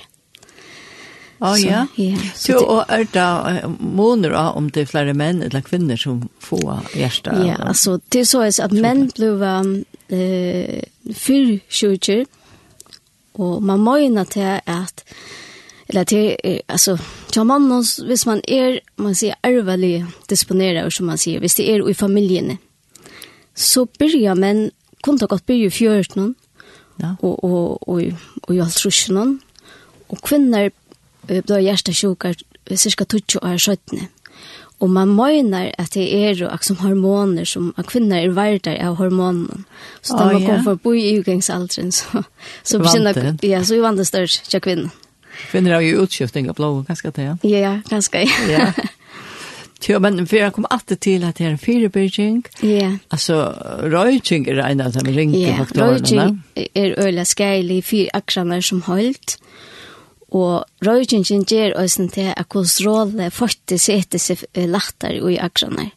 Oh, 1.40 1.56
så, 1.56 1.66
ja, 1.66 1.86
ja. 1.96 2.16
Så, 2.34 2.52
det, 2.52 2.66
og 2.70 2.84
er 2.88 3.04
det 3.12 3.70
måneder 3.80 4.36
av 4.38 4.56
om 4.56 4.68
det 4.70 4.84
er 4.84 4.90
flere 4.92 5.14
menn 5.14 5.42
eller 5.42 5.64
kvinner 5.66 5.98
som 5.98 6.28
får 6.38 6.92
hjertet? 6.94 7.40
Ja, 7.48 7.56
altså, 7.58 7.98
det 8.12 8.20
er 8.20 8.28
så 8.30 8.44
at 8.62 8.72
menn 8.72 9.08
ble 9.16 9.32
eh, 10.14 10.84
fyrkjøkjer, 11.10 12.28
og 13.42 13.62
man 13.62 13.82
må 13.82 13.96
gjerne 14.04 14.24
til 14.30 14.60
at 14.70 15.02
eller 15.92 16.04
det 16.04 16.36
altså, 16.68 16.92
alltså 16.92 16.98
jag 17.36 18.06
hvis 18.06 18.26
man 18.26 18.40
är 18.46 18.80
man 18.96 19.14
säger 19.14 19.34
ärvelig 19.42 20.04
disponerar 20.28 20.90
som 20.90 21.06
man 21.06 21.18
säger 21.18 21.40
hvis 21.40 21.54
det 21.54 21.70
är 21.70 21.90
i 21.90 21.94
familjen 21.94 22.58
så 23.54 23.86
byrja 23.98 24.34
men 24.38 24.70
kom 25.02 25.18
det 25.18 25.28
godt 25.28 25.46
byrja 25.46 25.68
i 25.68 25.74
fjørten 25.74 26.34
ja. 27.02 27.14
og, 27.20 27.44
og, 27.44 27.88
og, 27.88 28.02
og 28.42 28.54
i 28.54 28.62
alt 28.62 28.86
rusjen 28.86 29.38
og 30.12 30.24
kvinner 30.24 30.70
ble 31.26 31.60
hjertesjukar 31.62 32.36
cirka 32.76 33.04
20 33.04 33.42
år 33.42 33.60
skjøttene 33.60 34.08
og 34.82 34.90
man 34.90 35.12
mener 35.14 35.70
at 35.78 35.94
det 35.94 36.08
er 36.10 36.34
jo 36.34 36.48
som 36.60 36.80
hormoner 36.82 37.46
som 37.46 37.70
at 37.78 37.86
kvinner 37.86 38.24
er 38.24 38.34
verdar 38.34 38.80
av 38.82 38.98
hormonen 38.98 39.64
så 40.02 40.16
da 40.16 40.26
oh, 40.26 40.32
man 40.32 40.42
ja. 40.42 40.56
kommer 40.56 40.80
bo 40.82 40.94
i 40.94 41.18
utgangsalderen 41.20 41.92
så, 41.98 42.24
så, 42.62 42.78
begynner, 42.78 43.36
ja, 43.42 43.62
så 43.62 43.76
er 43.76 43.86
vant 43.86 43.98
det 43.98 44.08
størst 44.10 44.50
til 44.50 44.60
kvinner 44.60 44.90
Kvinner 45.50 45.72
har 45.74 45.80
jo 45.80 46.02
utskiftning 46.04 46.48
av 46.50 46.58
blå, 46.58 46.68
ganske 46.86 47.10
til, 47.16 47.30
Ja, 47.48 47.78
ganska. 47.88 48.20
Ja. 48.50 48.66
Jo, 49.88 49.98
men 50.00 50.24
vi 50.24 50.40
har 50.40 50.50
kom 50.50 50.66
alltid 50.70 51.00
till 51.00 51.24
att 51.24 51.36
det 51.36 51.44
är 51.44 51.50
en 51.50 51.58
fyrebyrking. 51.58 52.44
Ja. 52.60 52.68
Yeah. 52.68 52.94
Alltså, 53.08 53.56
röjting 53.82 54.48
är 54.48 54.56
en 54.56 54.80
av 54.80 54.92
de 54.92 55.12
ringte 55.12 55.38
ringa 55.38 55.56
faktorerna. 55.56 56.38
Ja, 56.54 56.62
röjting 56.62 56.72
är 56.74 57.00
öjla 57.00 57.74
i 57.74 57.82
fyra 57.82 58.10
akranar 58.12 58.60
som 58.60 58.82
hållt. 58.82 59.38
Og 60.32 60.64
røyringen 60.80 61.44
gjør 61.44 61.74
øyne 61.76 62.08
til 62.08 62.30
at 62.32 62.48
kolesterolet 62.48 63.34
faktisk 63.36 63.84
setter 63.84 64.20
seg 64.22 64.46
lattere 64.56 65.20
i 65.28 65.36
akraner. 65.36 65.90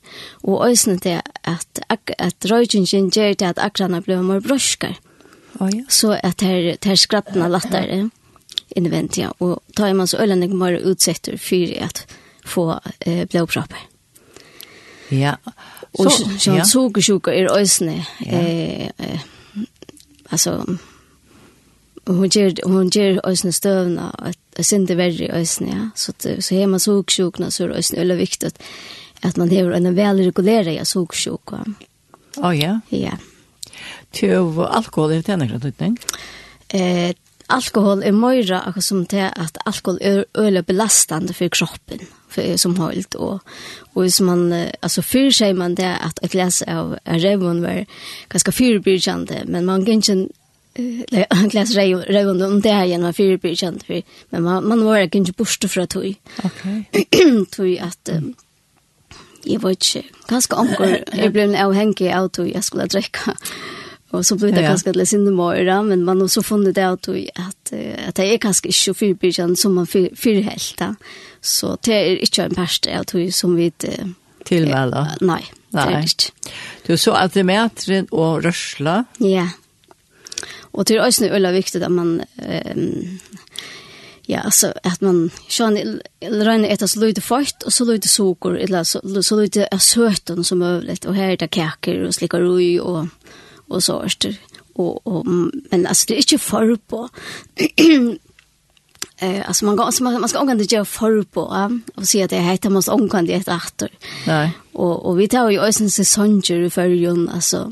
Og 0.43 0.65
øyne 0.67 0.99
til 0.99 1.21
at, 1.43 1.79
at 1.87 2.49
røyringen 2.51 3.11
gjør 3.15 3.33
til 3.33 3.45
at 3.53 3.61
akraner 3.63 4.03
blir 4.03 4.21
mer 4.21 4.43
brøsker. 4.43 4.97
Oh, 5.59 5.69
ja. 5.71 5.85
Så 5.87 6.19
at 6.19 6.43
her, 6.43 6.75
her 6.83 6.99
skrattene 6.99 7.47
lattere 7.47 8.09
innvendig. 8.75 9.29
Og 9.39 9.63
tar 9.75 9.93
man 9.93 10.07
så 10.07 10.19
øyne 10.19 10.51
mer 10.51 10.81
utsetter 10.83 11.37
for 11.39 11.79
at 11.79 12.03
få 12.45 12.79
eh, 12.99 13.25
blodpropper. 13.27 13.87
Ja. 15.09 15.35
Og 15.99 16.11
så, 16.11 16.29
så 16.39 16.57
ja. 16.57 16.65
sukkersjuka 16.65 17.31
er 17.31 17.51
øsne. 17.53 18.05
Ja. 18.25 18.39
Eh, 18.39 18.89
eh, 18.97 19.19
altså, 20.31 20.77
hon 22.05 22.29
ger 22.29 22.53
hon 22.65 22.89
ger 22.89 23.19
ösna 23.23 23.51
stövna 23.51 24.09
att 24.09 24.65
sen 24.65 24.85
det 24.85 24.95
värre 24.95 25.31
ösna 25.33 25.67
ja 25.67 25.89
så 25.95 26.11
att, 26.11 26.43
så 26.43 26.55
hemma 26.55 26.79
såg 26.79 27.11
sjukna 27.11 27.51
så 27.51 27.67
ösna 27.67 28.01
eller 28.01 28.15
viktigt 28.15 28.59
att 29.21 29.37
man 29.37 29.49
har 29.49 29.71
en 29.71 29.95
väl 29.95 30.19
regulerad 30.19 30.73
ja 30.73 30.85
såg. 30.85 31.13
Oh 32.37 32.57
ja. 32.57 32.79
Ja. 32.89 33.17
Till 34.11 34.59
alkohol 34.59 35.11
är 35.11 35.21
det 35.21 35.33
en 35.33 35.47
grej 35.47 35.95
Eh 36.67 37.15
alkohol 37.47 38.03
är 38.03 38.07
er 38.07 38.11
mera 38.11 38.73
som 38.81 39.05
det 39.05 39.33
att 39.35 39.57
alkohol 39.65 39.97
är 40.01 40.19
er 40.19 40.25
öle 40.33 40.63
belastande 40.63 41.33
för 41.33 41.49
kroppen 41.49 41.99
för, 42.35 42.57
som 42.57 42.77
hållt 42.77 43.15
och 43.15 43.39
och 43.93 44.13
som 44.13 44.25
man 44.25 44.65
alltså 44.79 45.01
för 45.01 45.31
sig 45.31 45.53
man 45.53 45.75
det 45.75 45.95
att 45.95 46.23
ett 46.23 46.31
glas 46.31 46.61
av 46.61 46.97
revon 47.03 47.61
var 47.61 47.85
ganska 48.29 48.51
fyrbyrkande 48.51 49.43
men 49.45 49.65
man 49.65 49.85
kan 49.85 49.93
inte 49.93 50.11
en 50.11 50.29
glas 51.49 51.75
revon 52.07 52.41
om 52.41 52.61
det 52.61 52.71
här 52.71 52.85
genom 52.85 53.13
fyrbyrkande 53.13 53.79
för 53.85 54.03
men 54.29 54.43
man 54.43 54.67
man 54.67 54.85
var 54.85 55.15
inte 55.15 55.31
borste 55.31 55.67
för 55.67 55.81
att 55.81 55.89
tog. 55.89 56.15
Okej. 56.43 56.83
Okay. 56.91 57.45
tog 57.45 57.77
att 57.77 58.09
um, 58.13 58.33
jag 59.43 59.59
var 59.59 59.69
inte 59.69 60.03
ganska 60.27 60.55
onkel 60.55 61.03
jag 61.11 61.31
blev 61.31 61.55
avhängig 61.55 62.11
av 62.13 62.27
tog 62.27 62.49
jag 62.49 62.63
skulle 62.63 62.85
dricka. 62.85 63.37
Och 64.09 64.25
så 64.25 64.35
blev 64.35 64.53
det 64.53 64.61
ja. 64.61 64.67
ganska 64.67 64.91
lite 64.91 65.05
sinne 65.05 65.31
om 65.31 65.87
men 65.87 66.03
man 66.03 66.21
har 66.21 66.27
så 66.27 66.43
funnit 66.43 66.75
det 66.75 66.87
att, 66.87 67.07
att, 67.07 67.73
att 68.07 68.15
det 68.15 68.33
är 68.33 68.37
ganska 68.37 68.67
inte 68.67 68.79
så 68.79 69.55
som 69.55 69.75
man 69.75 69.87
fyrhälta. 69.87 70.85
Fyr 70.85 70.95
Så 71.45 71.75
det 71.85 71.93
er 71.93 72.23
ikke 72.25 72.47
en 72.47 72.57
perste, 72.57 72.89
jeg 72.89 73.07
tror, 73.11 73.27
som 73.35 73.53
vi... 73.57 73.69
Uh, 73.85 74.13
Tilvæla? 74.45 75.03
Nei, 75.25 75.43
det 75.73 75.83
er 75.83 76.07
ikke. 76.07 76.31
Du 76.87 76.95
så 77.01 77.13
at 77.17 77.33
det 77.33 77.43
er 77.43 77.49
metren 77.49 78.09
og 78.11 78.43
rørsla? 78.45 79.03
Ja. 79.21 79.47
Og 80.73 80.87
det 80.87 80.97
er 80.97 81.05
også 81.05 81.29
veldig 81.31 81.53
viktig 81.55 81.83
at 81.85 81.93
man... 81.93 82.17
Um, 82.41 83.19
ja, 84.27 84.41
altså, 84.41 84.71
at 84.83 85.01
man 85.05 85.27
skjønner, 85.45 85.99
regner 86.21 86.71
etter 86.73 86.89
så 86.89 86.99
løyde 87.03 87.21
fort, 87.21 87.61
og 87.65 87.73
så 87.73 87.85
løyde 87.85 88.09
sukker, 88.09 88.57
eller 88.65 88.83
så, 88.87 89.01
så 89.21 89.37
løyde 89.37 89.67
av 89.71 89.83
søten 89.85 90.43
som 90.43 90.63
øvelig, 90.65 90.97
og 91.05 91.13
her 91.17 91.35
er 91.35 91.41
det 91.43 91.51
kaker, 91.53 92.07
og 92.07 92.15
slikker 92.17 92.41
røy, 92.41 92.79
og, 92.81 93.11
og 93.69 93.83
så 93.85 93.99
er 94.01 94.17
det. 94.25 94.35
Og, 94.75 94.97
og, 95.07 95.27
men 95.27 95.85
altså, 95.85 96.05
det 96.09 96.15
er 96.15 96.25
ikke 96.25 96.41
for 96.41 96.73
på 96.89 97.05
Eh 99.17 99.47
alltså 99.47 99.65
man 99.65 99.75
går 99.75 100.03
man, 100.03 100.21
man 100.21 100.29
ska 100.29 100.39
omgående 100.39 100.63
ge 100.63 100.85
för 100.85 101.23
på 101.23 101.41
ja? 101.41 101.71
och 101.95 102.07
se 102.07 102.23
att 102.23 102.29
det 102.29 102.39
heter 102.39 102.69
måste 102.69 102.91
omgående 102.91 103.33
ett 103.33 103.47
åter. 103.47 103.89
Nej. 104.27 104.51
Och 104.73 105.05
och 105.05 105.19
vi 105.19 105.27
tar 105.27 105.49
ju 105.49 105.59
ösen 105.59 105.89
säsonger 105.89 106.59
i 106.59 106.69
förjun 106.69 107.29
alltså 107.29 107.71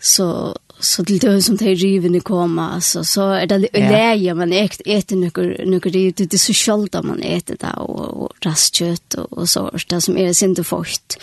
så 0.00 0.56
så 0.80 1.04
till 1.04 1.18
det 1.18 1.42
som 1.42 1.56
det 1.56 1.74
riven 1.74 2.14
i 2.14 2.20
komma 2.20 2.70
alltså 2.70 3.04
så 3.04 3.30
är 3.30 3.46
det 3.46 3.58
läge 3.58 4.34
man 4.34 4.52
äkt 4.52 4.80
äter 4.86 5.16
några 5.16 5.64
några 5.64 5.90
det 5.90 6.12
det 6.12 6.34
är 6.34 6.38
så 6.38 6.52
skönt 6.52 7.04
man 7.04 7.22
äter 7.22 7.56
det 7.60 7.72
och, 7.76 8.22
och 8.22 8.32
rastkött 8.40 9.14
och, 9.14 9.32
och 9.32 9.48
så 9.48 9.70
det 9.88 10.00
som 10.00 10.18
är 10.18 10.32
sin 10.32 10.50
inte 10.50 10.64
fort. 10.64 11.14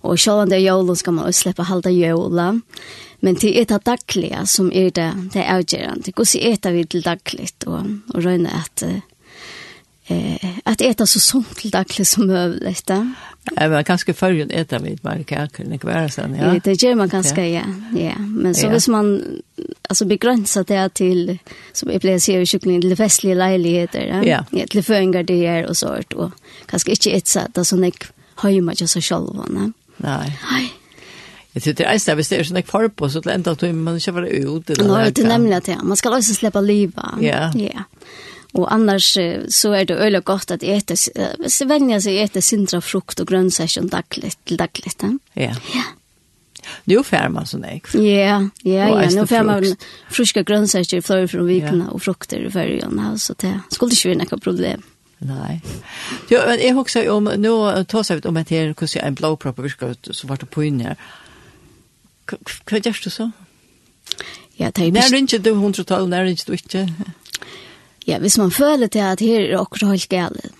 Och 0.00 0.20
själva 0.20 0.46
det 0.46 0.58
jolen 0.58 0.96
ska 0.96 1.10
man 1.10 1.32
släppa 1.32 1.62
halta 1.62 1.90
jolen. 1.90 2.62
Men 3.20 3.34
det 3.34 3.50
er 3.60 3.64
det 3.66 3.82
daglige 3.86 4.46
som 4.46 4.70
er 4.72 4.90
det, 4.94 5.12
det 5.34 5.42
er 5.42 5.54
avgjørende. 5.56 6.12
Hvordan 6.14 6.52
etter 6.52 6.72
vi 6.72 6.84
til 6.84 7.04
daglig, 7.04 7.50
og, 7.66 7.86
og 8.14 8.24
røyne 8.24 8.52
at 8.54 8.82
eh, 8.82 9.00
at 10.64 10.80
eta 10.80 11.06
så 11.06 11.20
sunt 11.20 11.56
til 11.58 11.72
dagligt 11.72 12.08
som 12.08 12.26
möjligt. 12.26 12.90
Ja, 13.56 13.68
men 13.68 13.84
kanskje 13.84 14.14
før 14.14 14.32
hun 14.32 14.50
eter 14.50 14.78
vi 14.78 14.96
bare 15.02 15.24
kaker, 15.24 15.68
ikke 15.72 15.88
være 15.88 16.08
sånn, 16.12 16.36
ja? 16.36 16.52
Det 16.64 16.82
gör 16.82 16.94
man 16.94 17.08
kanske 17.08 17.44
ja. 17.48 17.64
ja. 17.96 18.16
Men 18.18 18.54
så 18.54 18.66
ja. 18.66 18.70
hvis 18.72 18.88
man 18.88 19.40
alltså 19.88 20.04
begränsar 20.04 20.64
det 20.64 20.94
till 20.94 21.38
som 21.72 21.90
jeg 21.90 22.00
pleier 22.00 22.18
å 22.18 22.42
i 22.42 22.46
kjøkkenen, 22.46 22.80
till 22.80 22.96
festliga 22.96 23.34
lägenheter 23.34 24.22
ja? 24.24 24.44
ja. 24.52 24.66
till 24.66 24.82
føringardier 24.82 25.68
og 25.68 25.76
sånt, 25.76 26.14
och 26.14 26.32
kanskje 26.66 26.92
ikke 26.92 27.16
etter 27.16 27.48
det 27.54 27.64
sånn 27.64 27.84
jeg 27.84 27.94
har 28.34 28.50
jo 28.50 28.62
meg 28.62 28.76
ikke 28.76 28.88
så 28.88 29.00
selv, 29.00 29.32
Nei. 29.98 30.30
Nej. 30.52 30.77
Jeg 31.58 31.62
tycker 31.62 31.76
det 31.78 31.86
er 31.86 31.90
eneste, 31.90 32.14
hvis 32.14 32.28
det 32.28 32.38
är 32.38 32.44
såna 32.44 32.60
kvar 32.62 32.88
på 32.88 33.08
så 33.08 33.20
til 33.20 33.32
enda 33.32 33.54
tog 33.54 33.74
man 33.74 33.96
ikke 33.98 34.12
være 34.14 34.44
ut 34.46 34.70
eller 34.70 34.88
Nej, 34.88 35.10
det 35.10 35.22
är 35.22 35.28
nämligen 35.28 35.62
ja, 35.66 35.82
Man 35.82 35.96
ska 35.96 36.16
också 36.16 36.34
släppa 36.34 36.60
livet. 36.60 37.04
Ja. 37.20 37.52
Ja. 37.54 37.82
Och 38.52 38.72
annars 38.72 39.18
så 39.48 39.72
är 39.72 39.84
det 39.84 39.94
öle 39.94 40.20
gott 40.20 40.50
att 40.50 40.62
äta 40.62 40.96
så 41.48 41.64
vänja 41.66 42.00
sig 42.00 42.22
äta 42.22 42.40
sindra 42.40 42.80
frukt 42.80 43.20
och 43.20 43.26
grönsaker 43.26 43.82
dagligt 43.82 44.44
till 44.44 44.56
dagligt. 44.56 45.02
Ja. 45.32 45.54
Ja. 45.74 45.82
Nu 46.84 47.02
fär 47.02 47.28
man 47.28 47.46
sånn 47.46 47.64
ägg. 47.64 47.86
Ja, 47.94 48.48
ja, 48.62 49.02
ja. 49.02 49.10
Nu 49.10 49.26
fär 49.26 49.42
man 49.42 49.76
friska 50.10 50.42
grönsaker 50.42 51.00
flöjor 51.00 51.26
från 51.26 51.46
vikarna 51.46 51.90
och 51.90 52.02
frukter 52.02 52.46
i 52.46 52.50
färjan. 52.50 53.18
Så 53.18 53.34
det 53.38 53.60
skulle 53.70 53.90
inte 53.90 54.08
vara 54.08 54.18
några 54.18 54.38
problem. 54.38 54.82
Nei. 55.18 55.60
Jo, 56.30 56.38
men 56.46 56.60
jeg 56.62 56.74
husker 56.74 57.02
jo 57.02 57.16
om 57.18 57.30
nå 57.42 57.84
tar 57.90 58.02
sig 58.02 58.16
ut 58.16 58.26
om 58.26 58.36
att 58.36 58.48
det 58.48 58.58
är 58.58 58.98
en 59.02 59.14
blåpropp 59.14 59.58
och 59.58 59.64
vi 59.64 59.70
ska 59.70 59.94
så 60.10 60.26
vart 60.26 60.50
på 60.50 60.64
in 60.64 60.80
her? 60.80 60.96
Hva 62.28 62.80
gjør 62.84 63.00
du 63.04 63.10
så? 63.10 63.30
Ja, 64.58 64.70
det 64.74 64.88
er 64.88 64.92
Nær 64.92 65.12
ringer 65.12 65.38
du 65.38 65.52
hundretal, 65.54 66.08
nær 66.10 66.26
ringer 66.26 66.44
du 66.46 66.52
ikke? 66.52 66.86
Ja, 68.08 68.18
hvis 68.18 68.38
man 68.38 68.50
føler 68.50 68.86
til 68.86 69.04
at 69.04 69.20
her 69.20 69.40
er 69.40 69.60
akkurat 69.60 69.90
helt 69.90 70.08
gale. 70.08 70.50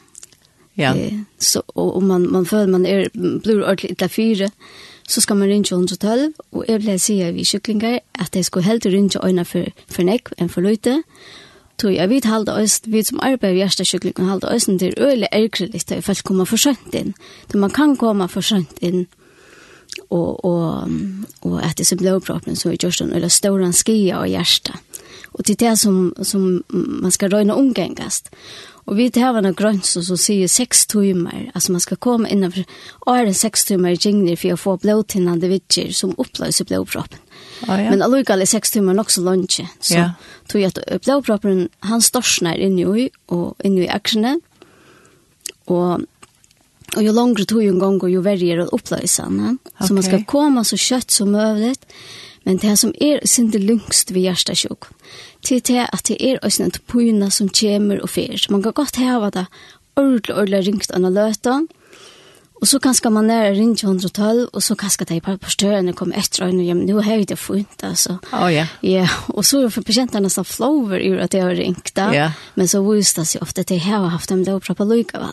Ja. 0.78 0.94
Eh, 0.94 1.18
så, 1.38 1.62
og, 1.74 1.96
og 1.96 2.02
man, 2.02 2.28
man 2.30 2.46
føler 2.46 2.66
man 2.66 2.86
er, 2.86 3.08
blir 3.14 3.64
ordentlig 3.64 3.98
til 3.98 4.08
fire, 4.08 4.50
så 5.08 5.20
skal 5.20 5.36
man 5.36 5.48
ringe 5.48 5.74
112, 5.74 6.32
og 6.52 6.64
jeg 6.68 6.80
ble 6.80 6.98
sier 6.98 7.32
vi 7.32 7.44
kjøklinger 7.48 7.98
at 8.20 8.36
jeg 8.36 8.44
skulle 8.44 8.68
helt 8.68 8.86
ringe 8.86 9.24
øyne 9.24 9.44
for, 9.44 9.64
for 9.88 10.04
nek 10.04 10.28
enn 10.38 10.52
for 10.52 10.60
løyte, 10.60 11.00
tog 11.78 11.94
jeg 11.94 12.10
vet 12.10 12.28
halda 12.28 12.58
oss, 12.60 12.82
vi 12.86 13.02
som 13.02 13.22
arbeider 13.22 13.56
i 13.56 13.62
hjerteskyklingen 13.62 14.28
halda 14.28 14.52
oss, 14.54 14.68
det 14.68 14.92
er 14.92 15.08
øyelig 15.08 15.28
ergrelig 15.32 15.86
til 15.86 16.02
folk 16.02 16.24
kommer 16.24 16.44
for 16.44 16.60
sent 16.60 16.94
inn. 16.94 17.14
Så 17.50 17.58
man 17.58 17.70
kan 17.70 17.96
komme 17.96 18.28
for 18.28 18.44
sent 18.44 18.78
inn, 18.82 19.06
og 20.10 20.44
og 20.44 20.88
og 21.40 21.64
att 21.64 21.76
det 21.76 21.84
så 21.84 21.96
blodproppen 21.96 22.56
så 22.56 22.68
är 22.68 22.84
just 22.84 23.00
en 23.00 23.12
eller 23.12 23.28
stor 23.28 23.72
skia 23.72 24.18
och 24.18 24.28
hjärta. 24.28 24.78
Och 25.32 25.42
det 25.46 25.58
det 25.58 25.76
som 25.76 26.14
som 26.22 26.62
man 27.02 27.10
ska 27.10 27.28
røyne 27.28 27.52
omgängast. 27.52 28.30
Och 28.88 28.98
vi 28.98 29.08
det 29.08 29.20
här 29.20 29.32
var 29.32 29.42
några 29.42 29.54
grönser 29.54 30.00
så 30.00 30.16
säger 30.16 30.48
sex 30.48 30.86
timmar. 30.86 31.50
Alltså 31.54 31.72
man 31.72 31.80
ska 31.80 31.96
komma 31.96 32.28
innanför 32.28 32.64
åren 33.06 33.34
sex 33.34 33.64
timmar 33.64 33.90
i 33.90 33.96
gängner 34.00 34.36
för 34.36 34.52
å 34.52 34.56
få 34.56 34.76
blodtinnande 34.76 35.48
vitcher 35.48 35.92
som 35.92 36.14
upplöser 36.18 36.64
blodproppen. 36.64 37.18
Ah, 37.66 37.80
ja. 37.80 37.90
Men 37.90 38.02
allukall 38.02 38.40
er 38.40 38.46
sex 38.46 38.70
timer 38.70 38.94
nok 38.94 39.10
så 39.10 39.20
långt. 39.20 39.60
Så 39.80 39.94
ja. 39.94 40.10
tog 40.46 40.60
jag 40.60 40.72
att 40.86 41.04
blodproppen 41.04 41.68
han 41.80 42.02
storsner 42.02 42.58
inne 42.58 42.82
i 42.82 43.10
och 43.26 43.54
inne 43.64 43.84
i 43.84 43.88
aksjene. 43.88 44.40
Och 45.64 46.00
Och 46.96 47.02
ju 47.02 47.12
längre 47.12 47.44
tog 47.44 47.62
ju 47.62 47.68
en 47.68 47.78
gång 47.78 48.00
och 48.00 48.10
ju 48.10 48.20
värre 48.20 48.46
är 48.46 48.56
det 48.56 48.64
upplösan. 48.64 49.58
Okay. 49.74 49.86
Så 49.86 49.94
man 49.94 50.02
ska 50.02 50.24
komma 50.24 50.64
så 50.64 50.76
kött 50.76 51.10
som 51.10 51.32
möjligt. 51.32 51.86
Men 52.42 52.56
det 52.56 52.76
som 52.76 52.94
är 53.00 53.40
inte 53.40 53.58
lungst 53.58 54.10
vid 54.10 54.22
hjärtasjuk. 54.22 54.78
Till 55.40 55.60
det 55.60 55.86
att 55.92 56.04
det 56.04 56.26
är 56.26 56.46
också 56.46 56.62
en 56.62 56.70
pojna 56.86 57.30
som 57.30 57.48
kommer 57.48 58.00
och 58.00 58.10
fyr. 58.10 58.36
Så 58.36 58.52
man 58.52 58.62
kan 58.62 58.72
gott 58.72 58.96
häva 58.96 59.30
det 59.30 59.46
ordentligt 59.94 60.36
ordentligt 60.36 60.66
ringt 60.66 60.90
av 60.90 61.12
lötan. 61.12 61.68
Och 62.60 62.68
så 62.68 62.80
kanske 62.80 63.10
man 63.10 63.30
är 63.30 63.54
ringt 63.54 63.82
112 63.82 64.48
och 64.52 64.64
så 64.64 64.76
kanske 64.76 65.04
det 65.04 65.20
på 65.20 65.50
stöden 65.50 65.92
kommer 65.92 66.16
efter 66.16 66.46
och 66.46 66.54
nu, 66.54 66.74
nu 66.74 66.94
har 66.94 67.24
det 67.26 67.36
fint 67.36 67.84
alltså. 67.84 68.18
Oh, 68.32 68.54
ja. 68.54 68.66
ja. 68.80 69.08
Och 69.26 69.46
så 69.46 69.70
för 69.70 69.82
patienterna 69.82 70.28
så 70.28 70.44
flower 70.44 70.98
ur 70.98 71.18
att 71.18 71.30
det 71.30 71.40
har 71.40 71.54
ringt. 71.54 71.92
Ja. 71.94 72.32
Men 72.54 72.68
så 72.68 72.90
visst 72.90 73.16
det 73.16 73.24
sig 73.24 73.40
ofta 73.40 73.60
att 73.60 73.66
det 73.66 73.78
har 73.78 74.06
haft 74.06 74.28
dem 74.28 74.44
då 74.44 74.60
på 74.60 74.84
lucka 74.84 75.18
väl. 75.18 75.32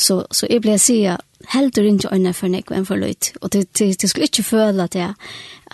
Så, 0.00 0.22
så 0.32 0.48
jeg 0.48 0.62
ble 0.64 0.78
helt 0.80 1.26
heldur 1.52 1.84
ikke 1.84 2.12
øyne 2.14 2.32
for 2.36 2.48
nek 2.48 2.70
enn 2.72 2.86
for 2.88 3.00
løyt. 3.00 3.32
Og 3.40 3.52
det, 3.52 3.66
det, 3.78 3.90
det 4.00 4.08
skulle 4.10 4.28
ikke 4.30 4.46
føle 4.46 4.86
at 4.88 4.96
jeg, 4.96 5.12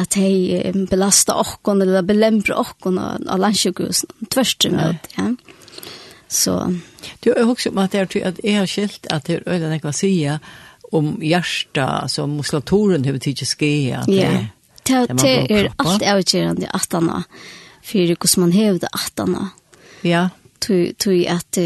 at 0.02 0.16
jeg 0.18 0.86
belasta 0.90 1.36
okkon 1.38 1.82
eller 1.84 2.02
belempre 2.02 2.56
okkon 2.58 2.98
av 2.98 3.38
landsjukhusen. 3.38 4.10
Tvørst 4.30 4.66
imot, 4.66 5.10
ja. 5.18 5.30
Så. 6.28 6.56
Du 7.22 7.30
har 7.30 7.46
også 7.46 7.70
om 7.70 7.78
at 7.78 7.94
jeg, 7.94 8.08
at 8.26 8.40
jeg 8.42 8.58
har 8.58 8.66
skilt 8.66 9.06
at 9.14 9.28
det 9.28 9.36
er 9.36 9.52
øyne 9.52 9.70
nek 9.70 9.84
var 9.86 9.94
om 10.92 11.18
hjärsta 11.22 12.08
som 12.08 12.36
muskulaturen 12.36 13.04
hur 13.04 13.18
tid 13.18 13.46
ska 13.46 13.66
att 14.00 14.06
det 14.06 14.46
det 14.86 15.06
det 15.22 15.50
är 15.50 15.72
allt 15.76 16.02
avgörande 16.02 16.66
att 16.72 16.92
han 16.92 17.22
för 17.82 17.98
hur 17.98 18.40
man 18.40 18.52
hävdar 18.52 18.88
att 18.92 19.12
han 19.16 19.48
ja 20.02 20.28
tu 20.58 20.92
tu 20.92 21.26
att 21.26 21.58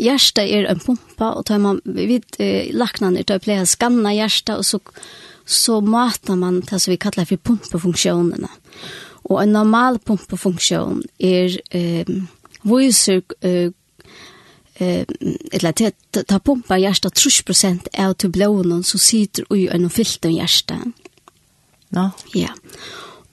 hjärsta 0.00 0.42
är 0.42 0.64
en 0.64 0.78
pumpa 0.78 1.32
och 1.32 1.46
tar 1.46 1.58
man 1.58 1.80
vid 1.84 2.24
eh, 2.38 2.74
lacknan 2.74 3.16
utav 3.16 3.38
plea 3.38 3.66
skanna 3.66 4.14
hjärsta 4.14 4.56
och 4.56 4.66
så 4.66 4.80
så 5.44 5.80
matar 5.80 6.36
man 6.36 6.60
det 6.60 6.80
som 6.80 6.90
vi 6.90 6.96
kallar 6.96 7.24
för 7.24 7.36
pumpefunktionerna. 7.36 8.48
Och 9.22 9.42
en 9.42 9.52
normal 9.52 9.98
pumpafunktion 9.98 11.02
är 11.18 11.60
eh, 11.76 12.06
viser 12.62 13.22
eh, 13.40 13.70
eh 14.74 15.04
eller 15.52 15.72
ta, 15.72 16.22
ta, 16.22 16.38
pumpa 16.38 16.78
hjärsta 16.78 17.08
30% 17.08 17.88
av 17.98 18.14
till 18.14 18.30
blånen 18.30 18.84
så 18.84 18.98
sitter 18.98 19.56
ju 19.56 19.68
en 19.68 19.90
filter 19.90 20.28
hjärsta. 20.28 20.78
Ja. 21.88 22.10
Ja. 22.32 22.48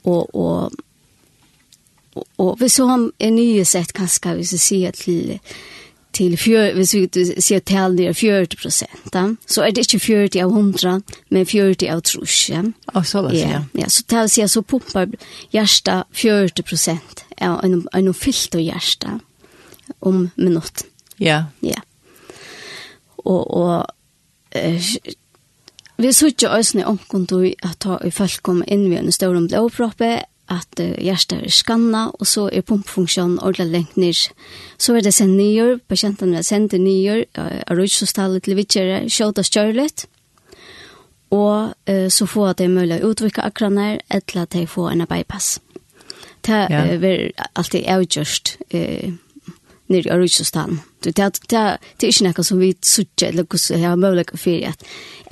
Och 0.02 0.36
och 0.36 0.72
och, 2.36 2.62
vi 2.62 2.70
så 2.70 2.86
har 2.86 3.12
en 3.18 3.36
ny 3.36 3.66
sätt 3.66 3.94
kanske 3.94 4.36
vi 4.36 4.46
så 4.46 4.58
se 4.58 4.92
till 4.92 5.40
til, 6.18 6.34
fjør, 6.40 6.74
hvis 6.78 6.94
vi 6.96 7.26
sier 7.44 7.62
tal 7.66 7.98
det 7.98 8.08
er 8.10 8.18
40 8.18 8.58
prosent, 8.58 9.14
ja? 9.14 9.26
så 9.46 9.66
er 9.66 9.76
det 9.76 9.86
ikke 9.86 10.02
40 10.02 10.42
av 10.44 10.54
100, 10.56 11.18
men 11.34 11.46
40 11.46 11.92
av 11.94 12.02
trus. 12.08 12.38
Ja, 12.50 12.64
oh, 12.94 13.06
så 13.06 13.24
det, 13.28 13.38
ja. 13.40 13.62
ja. 13.78 13.90
Så 13.94 14.06
tal 14.10 14.30
sig 14.30 14.50
så 14.50 14.64
pumpar 14.66 15.12
hjertet 15.54 16.10
40 16.18 16.66
prosent 16.66 17.24
av 17.38 17.62
en, 17.66 17.84
en 17.94 18.14
fyllt 18.18 18.58
av 18.58 18.66
hjertet 18.66 19.94
om 20.00 20.28
minutt. 20.36 20.88
Ja. 21.22 21.46
Ja. 21.66 21.82
Og, 23.28 23.44
og 23.58 23.86
eh, 24.56 24.92
vi 25.98 26.14
så 26.14 26.30
ikke 26.32 26.54
øyne 26.54 26.88
omkring 26.88 27.56
at 27.66 27.88
folk 28.14 28.42
kommer 28.46 28.66
inn 28.70 28.90
ved 28.90 29.00
en 29.00 29.12
større 29.12 29.42
blåproppe, 29.48 30.22
at 30.54 30.82
uh, 30.82 30.94
hjertet 31.04 31.44
er 31.44 31.54
skanna, 31.54 32.08
og 32.16 32.28
så 32.28 32.48
er 32.54 32.66
pumpfunksjonen 32.68 33.40
ordentlig 33.40 33.72
lengt 33.74 33.98
ned. 33.98 34.28
Så 34.78 34.96
er 34.96 35.06
det 35.06 35.14
sendt 35.16 35.38
nyer, 35.40 35.78
pasientene 35.90 36.40
er 36.40 36.48
sendt 36.48 36.76
nyer, 36.80 37.26
uh, 37.38 37.60
er 37.68 37.84
utståstallet 37.84 38.46
til 38.46 38.58
vittkjere, 38.60 39.04
kjøtt 39.12 39.44
og 39.44 39.52
kjørlet, 39.52 40.08
og 41.36 41.74
uh, 41.90 42.08
så 42.10 42.28
får 42.30 42.60
de 42.62 42.70
mulig 42.72 43.02
å 43.02 43.12
utvikle 43.12 43.44
akkurat 43.44 43.74
akraner, 43.74 44.04
etter 44.10 44.44
at 44.44 44.56
de 44.56 44.68
får 44.68 44.92
en 44.94 45.08
bypass. 45.10 45.58
Det 46.48 46.62
ja. 46.72 46.84
uh, 46.88 47.08
er 47.12 47.50
alltid 47.54 47.90
avgjørst 47.92 48.54
uh, 48.74 49.10
ned 49.88 50.08
i 50.08 50.16
utståstallet. 50.16 50.80
Det, 51.04 51.14
det, 51.16 51.28
det, 51.52 51.66
det 52.00 52.08
er 52.08 52.14
ikke 52.14 52.32
noe 52.32 52.48
som 52.48 52.62
vi 52.64 52.72
sutter, 52.82 53.30
eller 53.30 53.48
hvordan 53.48 53.84
jeg 53.84 53.90
har 53.90 54.00
mulighet 54.00 54.40
for 54.40 54.72
at 54.72 54.88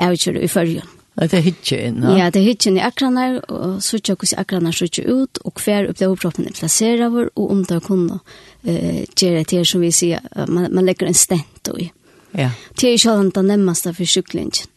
avgjøre 0.10 0.44
i 0.44 0.52
førjen. 0.52 0.95
Det 1.16 1.34
er 1.38 1.44
hitjen, 1.46 2.02
ja. 2.04 2.16
Ja, 2.20 2.30
det 2.30 2.42
er 2.42 2.50
hitjen 2.50 2.76
i 2.76 2.84
akranar, 2.84 3.38
og 3.48 3.78
sørger 3.84 4.18
hvordan 4.18 4.40
akranar 4.42 4.76
sørger 4.76 5.08
ut, 5.08 5.40
og 5.48 5.62
hver 5.64 5.88
opplever 5.90 6.20
kroppen 6.20 6.48
er 6.50 6.56
plasseret 6.58 7.12
vår, 7.14 7.30
og 7.40 7.52
om 7.54 7.62
det 7.64 7.78
kunne 7.86 8.20
eh, 8.68 9.06
gjøre 9.16 9.46
det 9.48 9.62
som 9.68 9.84
vi 9.84 9.94
sier, 9.96 10.26
man, 10.48 10.68
man 10.76 10.86
legger 10.86 11.08
en 11.08 11.16
stent 11.16 11.72
i. 11.80 11.88
Ja. 12.36 12.50
Det 12.76 12.90
er 12.90 12.98
ikke 12.98 13.16
alt 13.16 13.36
det 13.36 13.46
nemmeste 13.48 13.94
for 13.96 14.12
syklingen. 14.12 14.68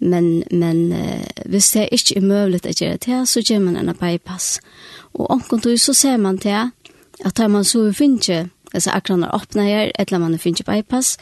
Men, 0.00 0.42
men 0.50 0.92
uh, 0.92 1.26
hvis 1.52 1.70
det 1.74 1.82
er 1.82 1.90
ikke 1.92 2.16
er 2.16 2.24
mulig 2.24 2.62
å 2.64 2.72
gjøre 2.72 3.00
det, 3.04 3.18
så 3.28 3.42
gjør 3.44 3.58
man 3.66 3.76
en 3.76 3.92
bypass. 3.92 4.60
Og 5.12 5.26
omkring 5.30 5.60
tog 5.60 5.76
så 5.76 5.92
ser 5.92 6.16
man 6.16 6.38
til 6.40 6.70
at 7.20 7.34
tar 7.36 7.50
man 7.52 7.66
så 7.68 7.90
finner 7.92 8.48
altså 8.72 8.94
akkurat 8.94 9.20
når 9.20 9.34
åpner 9.36 9.68
her, 9.68 9.92
eller 9.98 10.22
man 10.22 10.38
finner 10.38 10.64
bypass, 10.64 11.18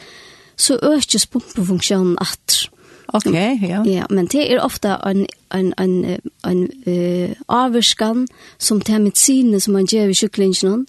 så 0.55 0.77
økes 0.83 1.25
pumpefunksjonen 1.27 2.15
atter. 2.21 2.69
Okej, 3.13 3.55
okay, 3.55 3.69
ja. 3.69 3.85
Ja, 3.85 4.05
men 4.09 4.25
det 4.25 4.53
är 4.53 4.61
ofta 4.61 4.97
en 4.97 5.27
en 5.49 5.73
en 5.77 6.21
en 6.43 6.71
uh, 6.87 7.29
avskan 7.45 8.27
som 8.57 8.81
tar 8.81 8.99
med 8.99 9.17
sine 9.17 9.61
som 9.61 9.73
man 9.73 9.85
ger 9.85 10.07
vid 10.07 10.17
sjuklingen 10.17 10.85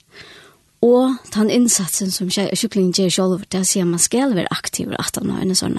och 0.80 1.14
den 1.32 1.50
insatsen 1.50 2.10
som 2.10 2.30
sjuklingen 2.30 2.92
ger 2.92 3.10
själv 3.10 3.44
där 3.48 3.64
sier 3.64 3.84
man 3.84 3.98
skal 3.98 4.34
være 4.34 4.46
aktiv 4.50 4.94
att 4.98 5.16
han 5.16 5.30
har 5.30 5.40
en 5.42 5.56
sån. 5.56 5.78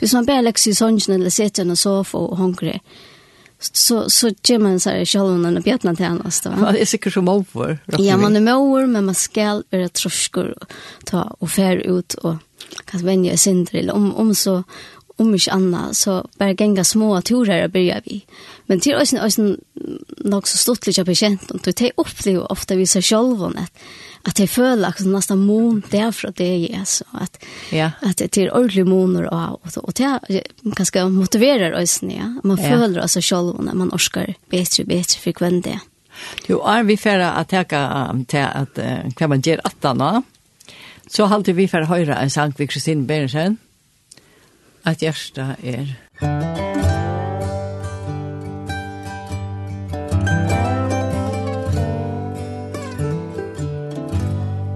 Du 0.00 0.08
som 0.08 0.26
bara 0.26 0.48
i 0.48 0.74
sånn 0.74 1.00
eller 1.08 1.30
sitter 1.30 1.70
och 1.70 1.78
sofa 1.78 2.18
och 2.18 2.36
hungrig 2.36 2.80
så 3.60 4.10
så 4.10 4.30
ger 4.42 4.58
man 4.58 4.80
så 4.80 4.90
här 4.90 5.04
själva 5.04 5.48
och 5.48 5.62
bjätna 5.62 5.94
till 5.94 6.04
annars 6.04 6.40
då. 6.40 6.50
Ja, 6.56 6.72
det 6.72 6.80
är 6.80 6.86
säkert 6.86 7.12
som 7.12 7.28
over. 7.28 7.78
Ja, 7.98 8.16
man 8.16 8.36
är 8.36 8.56
over 8.56 8.86
men 8.86 9.04
man 9.04 9.14
ska 9.14 9.62
vara 9.70 9.88
tröskor 9.88 10.54
ta 11.04 11.22
och 11.38 11.50
fär 11.50 11.76
ut 11.76 12.14
och 12.14 12.34
kanske 12.84 13.06
vänja 13.06 13.36
sig 13.36 13.52
inte 13.52 13.92
om 13.92 14.14
om 14.14 14.34
så 14.34 14.64
om 15.20 15.34
ikke 15.36 15.54
annet, 15.54 15.96
så 15.98 16.20
bare 16.40 16.56
genga 16.58 16.84
små 16.84 17.12
turer 17.26 17.66
og 17.66 17.74
börjar 17.74 18.02
vi. 18.06 18.22
Men 18.70 18.80
til 18.80 18.96
oss 18.96 19.12
er 19.12 19.56
nok 20.24 20.48
så 20.48 20.58
stort 20.60 20.86
litt 20.86 21.00
av 21.00 21.08
bekjent 21.08 21.50
om, 21.52 21.60
det 21.64 21.74
er 21.80 21.98
opplever 22.00 22.46
ofte 22.52 22.76
vi 22.78 22.86
seg 22.88 23.04
selv 23.04 23.42
om 23.48 23.56
at, 23.60 23.84
at 24.28 24.40
jeg 24.40 24.50
føler 24.52 24.88
at 24.88 25.00
det 25.00 25.10
nesten 25.10 25.42
mån 25.42 25.82
derfra 25.90 26.32
det 26.36 26.50
er 26.70 26.84
så 26.88 27.06
at, 27.18 27.38
ja. 27.74 27.92
at 28.06 28.20
det 28.20 28.36
er 28.38 28.52
ordentlig 28.54 28.86
måner 28.88 29.28
av, 29.32 29.58
og, 29.60 29.78
og 29.82 29.94
det 29.98 30.44
ganske 30.76 31.06
motiverer 31.12 31.76
oss, 31.76 32.00
ja. 32.06 32.30
Man 32.44 32.60
ja. 32.60 32.74
føler 32.74 33.06
seg 33.10 33.26
selv 33.26 33.56
om 33.58 33.68
at 33.68 33.78
man 33.78 33.94
orsker 33.96 34.34
bedre 34.52 34.84
og 34.84 34.92
bedre 34.92 35.24
frekvent 35.24 35.64
det. 35.66 35.78
Jo, 36.48 36.60
er 36.68 36.84
vi 36.84 36.98
ferdig 37.00 37.30
at 37.30 37.52
jeg 37.54 37.68
kan 37.70 38.26
til 38.28 38.44
at 38.44 38.78
hva 39.16 39.28
man 39.30 39.42
gjør 39.44 39.62
at 39.64 39.78
da 39.82 39.94
nå, 39.96 40.12
så 41.10 41.26
halte 41.30 41.56
vi 41.56 41.66
ferdig 41.70 41.90
høyre 41.90 42.18
en 42.20 42.30
sang 42.30 42.54
ved 42.58 42.70
Kristine 42.70 43.06
Berensen, 43.06 43.58
at 44.84 45.02
hjärsta 45.02 45.56
er. 45.62 45.86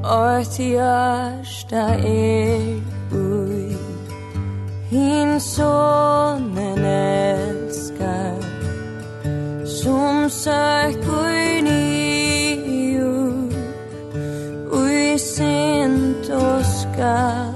Ort 0.05 0.59
hjärsta 0.59 1.97
er 2.05 2.81
ui 3.13 3.77
Hin 4.91 5.41
sonen 5.41 6.85
elskar 6.85 8.37
Som 9.65 10.31
sökur 10.31 11.63
ni 11.63 12.95
Ui 14.73 15.19
sint 15.19 16.29
och 16.29 16.65
skall 16.67 17.54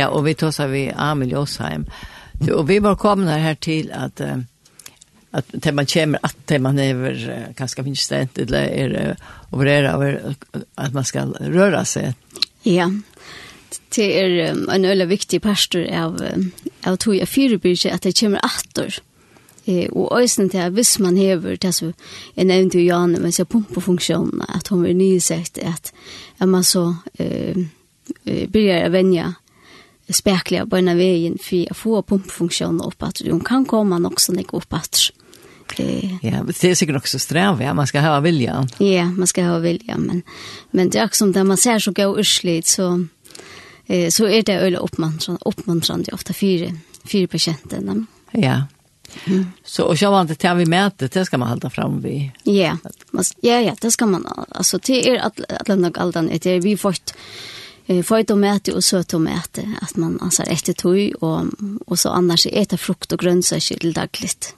Ja, 0.00 0.08
og 0.08 0.24
vi 0.24 0.34
tar 0.34 0.66
vi 0.66 0.88
Amil 0.96 1.30
Josheim. 1.30 1.84
Så, 2.46 2.54
och 2.54 2.70
vi 2.70 2.78
var 2.78 2.94
komna 2.94 3.36
her 3.36 3.54
til 3.54 3.90
at 3.92 4.20
uh, 4.20 4.38
att 5.30 5.44
det 5.52 5.72
man 5.72 5.86
kommer 5.86 6.18
at 6.22 6.36
til 6.46 6.60
man 6.60 6.78
er 6.78 7.52
ganska 7.56 7.84
finns 7.84 8.08
det 8.08 8.20
inte 8.22 8.42
eller 8.42 8.58
er 8.58 9.16
och 9.50 9.64
det 9.64 9.72
är 9.72 9.84
över 9.84 10.34
man 10.92 11.04
skal 11.04 11.34
røre 11.40 11.84
seg. 11.84 12.14
Ja. 12.62 12.90
Det 13.96 14.20
är 14.20 14.54
en 14.74 14.84
öle 14.84 15.06
viktig 15.06 15.42
pastor 15.42 15.86
av 15.92 16.20
av 16.86 16.96
tog 16.96 17.16
jeg 17.16 17.28
fyra 17.28 17.94
at 17.94 18.02
det 18.02 18.20
kommer 18.20 18.40
atter. 18.42 18.98
Eh 19.66 19.88
og 19.92 20.12
och 20.12 20.28
til 20.28 20.58
at 20.58 20.72
hvis 20.72 20.98
man 20.98 21.16
hever 21.16 21.56
det 21.56 21.74
så 21.74 21.92
jag 22.34 22.46
nämnde 22.46 22.78
ju 22.78 22.86
Jan 22.86 23.12
men 23.12 23.32
så 23.32 23.44
pumpfunktionen 23.44 24.42
att 24.48 24.68
hon 24.68 24.86
är 24.86 24.94
nysett 24.94 25.58
at, 25.58 25.92
at 26.38 26.48
man 26.48 26.64
så 26.64 26.96
eh 27.18 27.56
börjar 28.24 28.88
vänja 28.88 29.34
spekler 30.12 30.66
på 30.66 30.76
en 30.76 30.96
vägen 30.96 31.38
för 31.42 31.66
att 31.70 31.76
få 31.76 32.02
pumpfunktionen 32.02 32.80
upp 32.80 33.02
att 33.02 33.22
de 33.24 33.40
kan 33.40 33.64
komma 33.64 33.98
nog 33.98 34.20
så 34.20 34.32
nek 34.32 34.52
upp 34.52 34.72
att 34.72 35.10
Eh, 35.78 36.14
ja 36.22 36.30
men 36.42 36.52
det 36.60 36.70
är 36.70 36.74
sikkert 36.74 36.96
också 36.96 37.18
sträv 37.18 37.62
ja 37.62 37.74
man 37.74 37.86
ska 37.86 38.00
ha 38.00 38.20
vilja. 38.20 38.68
ja 38.78 39.04
man 39.04 39.26
ska 39.26 39.42
ha 39.42 39.58
vilja, 39.58 39.98
men 39.98 40.22
men 40.70 40.90
det 40.90 40.98
är 40.98 41.04
också 41.04 41.18
som 41.18 41.32
där 41.32 41.44
man 41.44 41.56
ser 41.56 41.78
så 41.78 41.92
gå 41.92 42.18
urslit 42.20 42.66
så 42.66 43.06
eh 43.86 44.08
så 44.10 44.26
är 44.26 44.42
det 44.42 44.52
öle 44.52 44.78
uppmuntran 44.78 45.38
uppmuntrande 45.40 46.12
ofta 46.12 46.32
fyra 46.32 46.72
fyra 47.04 47.28
patienter. 47.28 48.04
ja 48.30 48.62
Mm. 49.26 49.46
Så 49.64 49.84
och 49.84 49.96
jag 50.02 50.10
vant 50.10 50.38
till 50.38 50.54
vi 50.56 50.66
mäter 50.66 51.10
det 51.12 51.24
ska 51.24 51.38
man 51.38 51.48
hålla 51.48 51.70
fram 51.70 52.00
vi. 52.00 52.32
Ja. 52.42 52.76
Ja 53.40 53.60
ja, 53.60 53.74
det 53.80 53.90
ska 53.90 54.06
man 54.06 54.26
alltså 54.48 54.78
det 54.78 55.08
är 55.08 55.18
att 55.18 55.40
att 55.48 55.68
lämna 55.68 55.90
galdan 55.90 56.30
det 56.42 56.60
vi 56.60 56.76
fått 56.76 57.14
eh 57.90 58.02
fåt 58.02 58.30
och 58.30 58.38
mäte 58.38 58.72
och 58.72 58.84
söttomater 58.84 59.74
att 59.82 59.96
man 59.96 60.20
alltså 60.20 60.42
efter 60.42 60.72
tog 60.72 61.22
och 61.22 61.44
och 61.86 61.98
så 61.98 62.08
annars 62.08 62.46
äta 62.46 62.76
frukt 62.76 63.12
och 63.12 63.18
grönsaker 63.18 63.78
till 63.78 63.92
dagligt. 63.92 64.54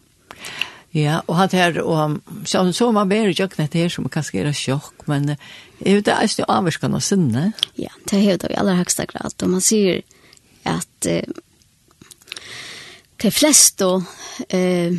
Ja, 0.90 1.22
och 1.26 1.36
han 1.36 1.48
här 1.52 1.78
och 1.78 2.18
så 2.44 2.72
så 2.72 2.92
man 2.92 3.08
ber 3.08 3.40
jag 3.40 3.52
knät 3.52 3.74
här 3.74 3.88
som 3.88 4.08
kanske 4.08 4.38
är 4.38 4.52
chock 4.52 5.06
men 5.06 5.36
är 5.78 6.00
det 6.02 6.10
är 6.10 6.38
ju 6.38 6.44
avskan 6.44 6.94
och 6.94 7.02
sinne. 7.02 7.52
Ja, 7.74 7.90
det 8.04 8.16
är 8.16 8.38
det 8.38 8.52
i 8.52 8.56
allra 8.56 8.74
högsta 8.74 9.04
grad 9.04 9.34
och 9.42 9.50
man 9.50 9.60
ser 9.60 10.02
att 10.62 11.06
eh, 11.06 11.24
de 13.16 13.30
flesta 13.30 14.04
eh 14.48 14.92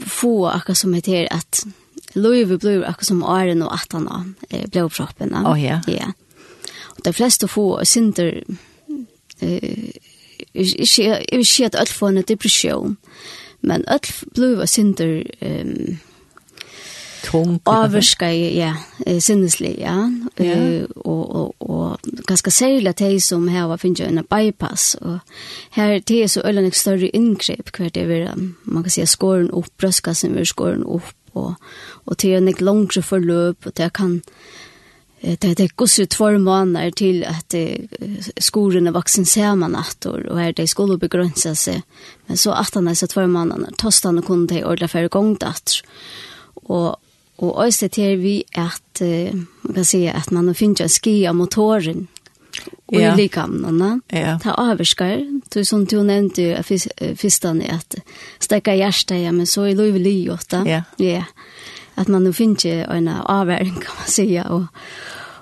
få 0.00 0.48
akkurat 0.48 0.78
som 0.78 0.94
heter 0.94 1.32
att 1.32 1.66
Louis 2.12 2.60
blir 2.60 2.84
akkurat 2.84 3.06
som 3.06 3.22
Arne 3.22 3.64
och 3.64 3.74
attarna 3.74 4.32
eh 4.48 4.66
blåproppen. 4.66 5.30
Ja. 5.44 5.80
Ja. 5.86 6.12
Og 6.96 7.04
de 7.04 7.12
fleste 7.12 7.48
få 7.48 7.84
synder 7.84 8.40
eh, 9.42 9.90
jeg 10.54 11.24
vil 11.32 11.46
si 11.46 11.62
at 11.62 11.74
alle 11.74 11.90
får 11.90 12.08
en 12.08 12.22
depresjon, 12.22 12.96
men 13.60 13.84
alle 13.88 14.12
blir 14.34 14.66
synder 14.66 15.22
um, 15.42 15.98
tung. 17.24 17.60
Avskar 17.66 18.30
ja, 18.30 18.74
sinneslig, 19.18 19.74
ja. 19.78 20.10
Eh 20.36 20.84
og, 21.04 21.54
og 21.60 21.98
ganske 22.26 22.50
særlig 22.50 22.88
at 22.88 23.02
att 23.02 23.22
som 23.22 23.48
her 23.48 23.66
var 23.66 23.76
finns 23.76 24.00
ju 24.00 24.04
en 24.04 24.26
bypass 24.30 24.94
och 24.94 25.18
här 25.70 26.02
det 26.06 26.22
är 26.22 26.28
så 26.28 26.40
öllen 26.40 26.64
ett 26.64 26.74
större 26.74 27.08
ingrepp 27.08 27.72
kvart 27.72 27.96
över 27.96 28.34
man 28.62 28.82
kan 28.82 28.90
si, 28.90 29.06
skåren 29.06 29.50
opp, 29.50 29.76
bröstkassen 29.76 30.34
vil 30.34 30.46
skåren 30.46 30.84
opp, 30.84 31.14
og, 31.32 31.54
og 32.04 32.16
det 32.22 32.32
er 32.32 32.36
en 32.36 32.54
längre 32.54 33.02
forløp, 33.02 33.66
og 33.66 33.72
det 33.76 33.92
kan 33.92 34.22
det 35.24 35.54
det 35.54 35.76
går 35.76 35.86
så 35.86 36.06
två 36.06 36.38
månader 36.38 36.90
till 36.90 37.24
att 37.24 37.54
skolan 38.36 38.86
är 38.86 38.92
vuxen 38.92 39.26
ser 39.26 39.54
man 39.54 39.76
och 40.26 40.38
här 40.38 40.52
det 40.52 40.68
skulle 40.68 40.96
begränsa 40.96 41.54
sig. 41.54 41.82
Men 42.26 42.36
så 42.36 42.50
att 42.50 42.74
han 42.74 42.88
är 42.88 42.94
så 42.94 43.06
två 43.06 43.26
månader 43.26 43.68
tostan 43.76 44.18
och 44.18 44.26
kunde 44.26 44.54
det 44.54 44.64
ordla 44.64 44.88
för 44.88 45.08
gång 45.08 45.36
att 45.40 45.82
och 46.54 46.96
och 47.36 47.64
öste 47.64 47.88
till 47.88 48.16
vi 48.16 48.44
att 48.54 49.02
man 49.60 49.74
kan 49.74 49.84
säga 49.84 50.12
att 50.12 50.30
man 50.30 50.54
finner 50.54 51.28
av 51.28 51.34
motoren 51.34 52.06
och 52.86 53.00
ja. 53.00 53.14
likamnarna 53.14 54.00
ja. 54.08 54.38
ta 54.42 54.70
överskar 54.70 55.40
du 55.48 55.64
som 55.64 55.84
du 55.84 56.02
nämnde 56.02 56.62
fistan 57.16 57.62
är 57.62 57.74
att 57.74 57.94
stäcka 58.38 58.74
hjärta 58.74 59.16
ja 59.16 59.32
men 59.32 59.46
så 59.46 59.66
i 59.66 59.74
lov 59.74 59.96
livet 59.96 60.52
ja. 60.52 60.82
Ja. 60.96 61.24
Att 61.94 62.08
man 62.08 62.24
nu 62.24 62.32
finner 62.32 62.90
en 62.90 63.08
avvärdning 63.08 63.74
kan 63.74 63.94
man 63.98 64.06
säga 64.06 64.44
och 64.44 64.62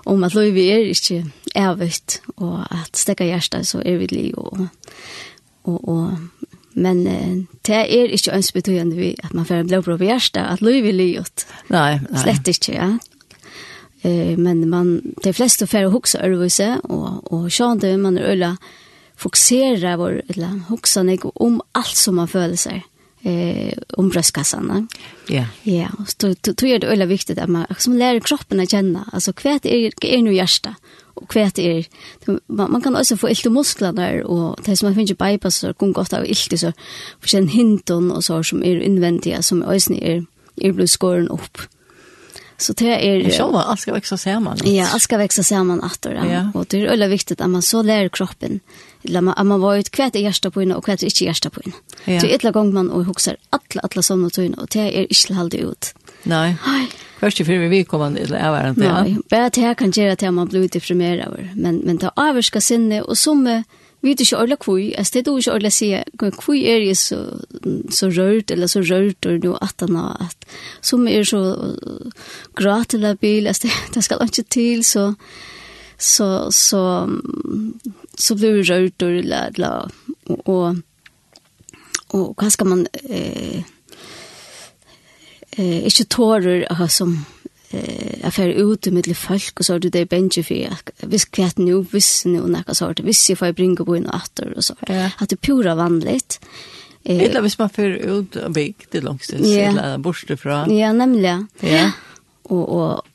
om 0.06 0.24
at 0.24 0.34
løyvi 0.34 0.68
er 0.70 0.88
ikke 0.90 1.24
evigt, 1.54 2.20
og 2.36 2.64
at 2.70 2.96
stekka 2.96 3.24
hjertet 3.28 3.68
så 3.68 3.82
er 3.84 4.00
vi 4.00 4.06
liv, 4.10 4.34
og, 4.36 4.68
og, 5.64 5.88
og 5.88 6.16
Men 6.74 7.06
eh, 7.06 7.44
det 7.68 7.74
er 7.74 8.12
ikke 8.16 8.32
ønsbetøyende 8.32 8.96
vi 8.96 9.10
at 9.20 9.34
man 9.34 9.44
får 9.44 9.54
en 9.60 9.66
blåbrå 9.68 9.98
ved 10.00 10.06
hjertet, 10.06 10.40
at 10.40 10.62
løy 10.64 10.80
vil 10.80 10.94
livet. 10.94 11.44
Nei, 11.68 11.98
nei. 12.00 12.22
Slett 12.22 12.48
ikke, 12.48 12.72
ja. 12.72 12.86
Eh, 14.02 14.38
men 14.38 14.68
man, 14.70 15.14
de 15.24 15.32
fleste 15.36 15.66
får 15.66 15.90
hukse 15.92 16.18
och 16.18 17.22
og, 17.30 17.50
og 17.52 17.80
det 17.80 17.98
man 17.98 18.18
er 18.18 18.30
øyla 18.30 18.56
fokusera 19.16 19.96
vår, 19.96 20.22
eller 20.28 20.62
huxa 20.68 21.02
nek 21.02 21.24
om 21.34 21.60
allt 21.74 21.96
som 21.96 22.14
man 22.14 22.28
føler 22.28 22.56
seg 22.56 22.82
eh 23.22 23.72
om 23.88 24.08
bröstkassan. 24.08 24.88
Ja. 25.28 25.44
Ja, 25.62 25.88
och 25.98 26.06
då 26.16 26.52
då 26.52 26.66
är 26.66 26.78
det 26.78 26.86
väldigt 26.86 27.08
viktigt 27.08 27.38
att 27.38 27.48
man 27.48 27.66
som 27.78 27.96
lär 27.98 28.20
kroppen 28.20 28.60
att 28.60 28.70
känna. 28.70 29.08
Alltså 29.12 29.32
kvät 29.32 29.66
är 29.66 30.04
är 30.04 30.22
nu 30.22 30.34
hjärta 30.34 30.74
och 31.14 31.30
kvät 31.30 31.58
är 31.58 31.86
man, 32.46 32.72
man 32.72 32.82
kan 32.82 32.96
också 32.96 33.16
få 33.16 33.30
ilt 33.30 33.46
i 33.46 33.50
musklerna 33.50 34.24
och 34.24 34.60
det 34.64 34.76
som 34.76 34.86
man 34.86 34.94
finner 34.94 35.32
bypass 35.32 35.56
så 35.56 35.74
kan 35.74 35.92
gott 35.92 36.12
av 36.12 36.26
ilt 36.26 36.60
så 36.60 36.72
för 37.20 37.28
sen 37.28 37.48
hinton 37.48 38.12
och 38.12 38.24
så 38.24 38.44
som 38.44 38.62
är 38.62 38.80
invändiga 38.80 39.42
som 39.42 39.62
ösn 39.62 39.94
är 39.94 40.24
är 40.56 40.72
blir 40.72 40.86
skoren 40.86 41.28
upp. 41.28 41.58
Så 42.62 42.72
det 42.72 42.86
är 42.86 42.98
er, 42.98 43.30
själva 43.30 43.58
allt 43.58 43.80
ska 43.80 43.92
växa 43.92 44.16
samman. 44.16 44.58
Ja, 44.64 44.86
allt 44.92 45.02
ska 45.02 45.16
växa 45.16 45.42
samman 45.42 45.80
att 45.82 46.02
det. 46.02 46.14
Ja. 46.32 46.50
Och 46.54 46.66
det 46.70 46.76
är 46.76 46.80
er 46.80 46.88
väldigt 46.88 47.10
viktigt 47.10 47.40
att 47.40 47.50
man 47.50 47.62
så 47.62 47.82
lär 47.82 48.08
kroppen 48.08 48.60
Eller 49.04 49.20
man, 49.20 49.34
att 49.36 49.46
man 49.46 49.60
var 49.60 49.76
ut 49.76 49.90
kvätt 49.90 50.16
i 50.16 50.20
hjärsta 50.22 50.50
på 50.50 50.62
inne 50.62 50.74
och 50.74 50.84
kvätt 50.84 51.02
i 51.02 51.06
inte 51.06 51.24
hjärsta 51.24 51.50
på 51.50 51.60
inne. 51.60 51.74
Ja. 52.04 52.20
Så 52.20 52.26
ett 52.26 52.54
gång 52.54 52.74
man 52.74 52.90
och 52.90 53.04
huxar 53.04 53.36
alla 53.50 53.82
alla 53.82 54.02
såna 54.02 54.30
tyn 54.30 54.54
och 54.54 54.68
det 54.70 54.98
är 54.98 55.06
inte 55.12 55.34
helt 55.34 55.54
ut. 55.54 55.94
Nej. 56.22 56.56
Aj. 56.64 56.88
Först 57.20 57.40
i 57.40 57.44
förra 57.44 57.68
veckan 57.68 58.00
var 58.00 58.10
det 58.10 58.36
ävarande. 58.36 58.84
Ja, 58.84 59.22
bara 59.30 59.50
det 59.50 59.60
här 59.60 59.74
kan 59.74 59.90
göra 59.90 60.12
att 60.12 60.34
man 60.34 60.48
blir 60.48 60.68
deprimerad 60.68 61.48
men 61.54 61.76
men 61.76 61.98
ta 61.98 62.10
överska 62.16 62.60
sinne 62.60 63.02
och 63.02 63.18
som 63.18 63.62
vet 64.02 64.20
ikke 64.20 64.38
alle 64.38 64.56
kvui, 64.58 64.90
jeg 64.96 65.06
stedet 65.06 65.32
ikke 65.38 65.54
alle 65.54 65.70
sier, 65.70 66.04
kvui 66.18 66.64
er 66.66 66.82
jeg 66.82 66.98
så, 66.98 67.20
så 67.90 68.10
rørt, 68.10 68.50
eller 68.50 68.70
så 68.70 68.82
rørt, 68.82 69.26
og 69.26 69.44
nå 69.44 69.56
at 69.62 69.84
han 69.84 69.98
har 69.98 70.24
at, 70.26 70.46
som 70.82 71.06
er 71.08 71.26
så 71.28 71.42
grat 72.58 72.94
eller 72.94 73.18
bil, 73.20 73.46
jeg 73.50 73.60
stedet, 73.60 73.90
det 73.94 74.04
skal 74.04 74.24
ikke 74.26 74.46
til, 74.50 74.82
så, 74.84 75.12
så, 75.98 76.28
så, 76.50 76.82
så 78.18 78.38
blir 78.38 78.58
det 78.58 78.70
rørt, 78.70 79.06
eller, 79.06 79.52
eller, 79.54 79.92
og, 80.26 80.48
og, 80.50 80.82
og 82.12 82.34
hva 82.34 82.50
skal 82.50 82.72
man, 82.72 82.86
eh, 83.06 83.62
eh, 85.56 85.78
ikke 85.86 86.10
tårer, 86.10 86.66
som, 86.90 87.20
eh 87.72 88.26
affär 88.26 88.48
ute 88.48 88.90
med 88.90 89.06
lite 89.06 89.20
folk 89.20 89.60
och 89.60 89.66
så 89.66 89.78
du 89.78 89.88
det 89.88 90.08
bench 90.08 90.46
för 90.46 91.06
vis 91.06 91.24
kvätt 91.24 91.58
nu 91.58 91.86
vis 91.92 92.24
nu 92.24 92.40
och 92.40 92.50
några 92.50 92.74
sort 92.74 93.00
vis 93.00 93.30
jag 93.30 93.38
får 93.38 93.52
bringa 93.52 93.84
på 93.84 93.96
en 93.96 94.10
åter 94.10 94.54
och 94.56 94.64
så 94.64 94.74
att 95.18 95.28
det 95.28 95.36
pura 95.36 95.74
vanligt 95.74 96.40
eh 97.04 97.22
eller 97.22 97.42
vis 97.42 97.58
man 97.58 97.70
för 97.70 97.90
ut 97.90 98.36
och 98.36 98.50
big 98.50 98.74
det 98.90 99.00
långst 99.00 99.32
eller 99.32 99.98
borste 99.98 100.36
från 100.36 100.76
ja 100.76 100.92
nämligen 100.92 101.48
ja. 101.60 101.90
Och 102.42 102.68
och 102.68 103.06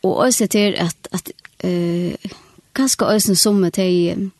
och 0.00 0.26
också 0.26 0.48
till 0.48 0.76
att 0.80 1.06
att 1.10 1.30
eh 1.58 2.30
ganska 2.72 3.04
ösen 3.04 3.36
som 3.36 3.70
till 3.70 4.30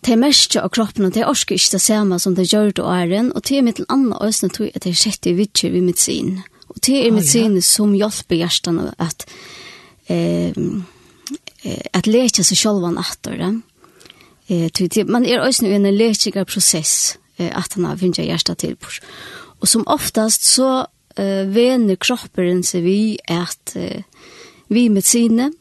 Det 0.00 0.12
er 0.12 0.16
mest 0.16 0.56
av 0.56 0.68
kroppen, 0.68 1.04
og 1.04 1.14
det 1.14 1.20
er 1.20 1.28
orske 1.28 1.54
ikke 1.54 1.72
det 1.72 1.80
samme 1.80 2.18
som 2.18 2.34
det 2.34 2.52
gjør 2.52 2.70
det 2.70 2.84
åren, 2.84 3.32
og 3.34 3.42
det 3.48 3.58
er 3.58 3.62
mitt 3.62 3.80
annet 3.88 4.18
øsne 4.22 4.48
tog 4.48 4.70
at 4.74 4.84
det 4.84 4.90
er 4.90 4.94
sjette 4.94 5.34
vidtjer 5.34 5.72
ved 5.72 5.80
mitt 5.80 5.98
sin. 5.98 6.26
Mm 6.26 6.57
det 6.82 7.06
är 7.06 7.10
medicin 7.10 7.62
som 7.62 7.96
hjälper 7.96 8.36
hjärtan 8.36 8.90
att 8.96 9.30
eh 10.06 10.52
att 11.92 12.06
läka 12.06 12.44
sig 12.44 12.56
själva 12.56 12.90
natten. 12.90 13.38
den. 13.38 13.62
Eh 14.46 14.68
till 14.68 15.06
man 15.06 15.26
är 15.26 15.48
också 15.48 15.66
i 15.66 15.74
en 15.74 15.96
läkiga 15.96 16.44
process 16.44 17.18
eh, 17.36 17.58
att 17.58 17.72
han 17.72 17.84
har 17.84 17.96
vinja 17.96 18.24
hjärta 18.24 18.54
till 18.54 18.76
på. 18.76 18.86
Och 19.60 19.68
som 19.68 19.82
oftast 19.86 20.42
så 20.42 20.86
eh 21.16 21.44
vänner 21.46 21.96
kroppen 21.96 22.62
sig 22.62 22.80
vi 22.80 23.18
att 23.26 23.76
vi 24.68 24.88
med 24.88 25.04
sinne 25.04 25.52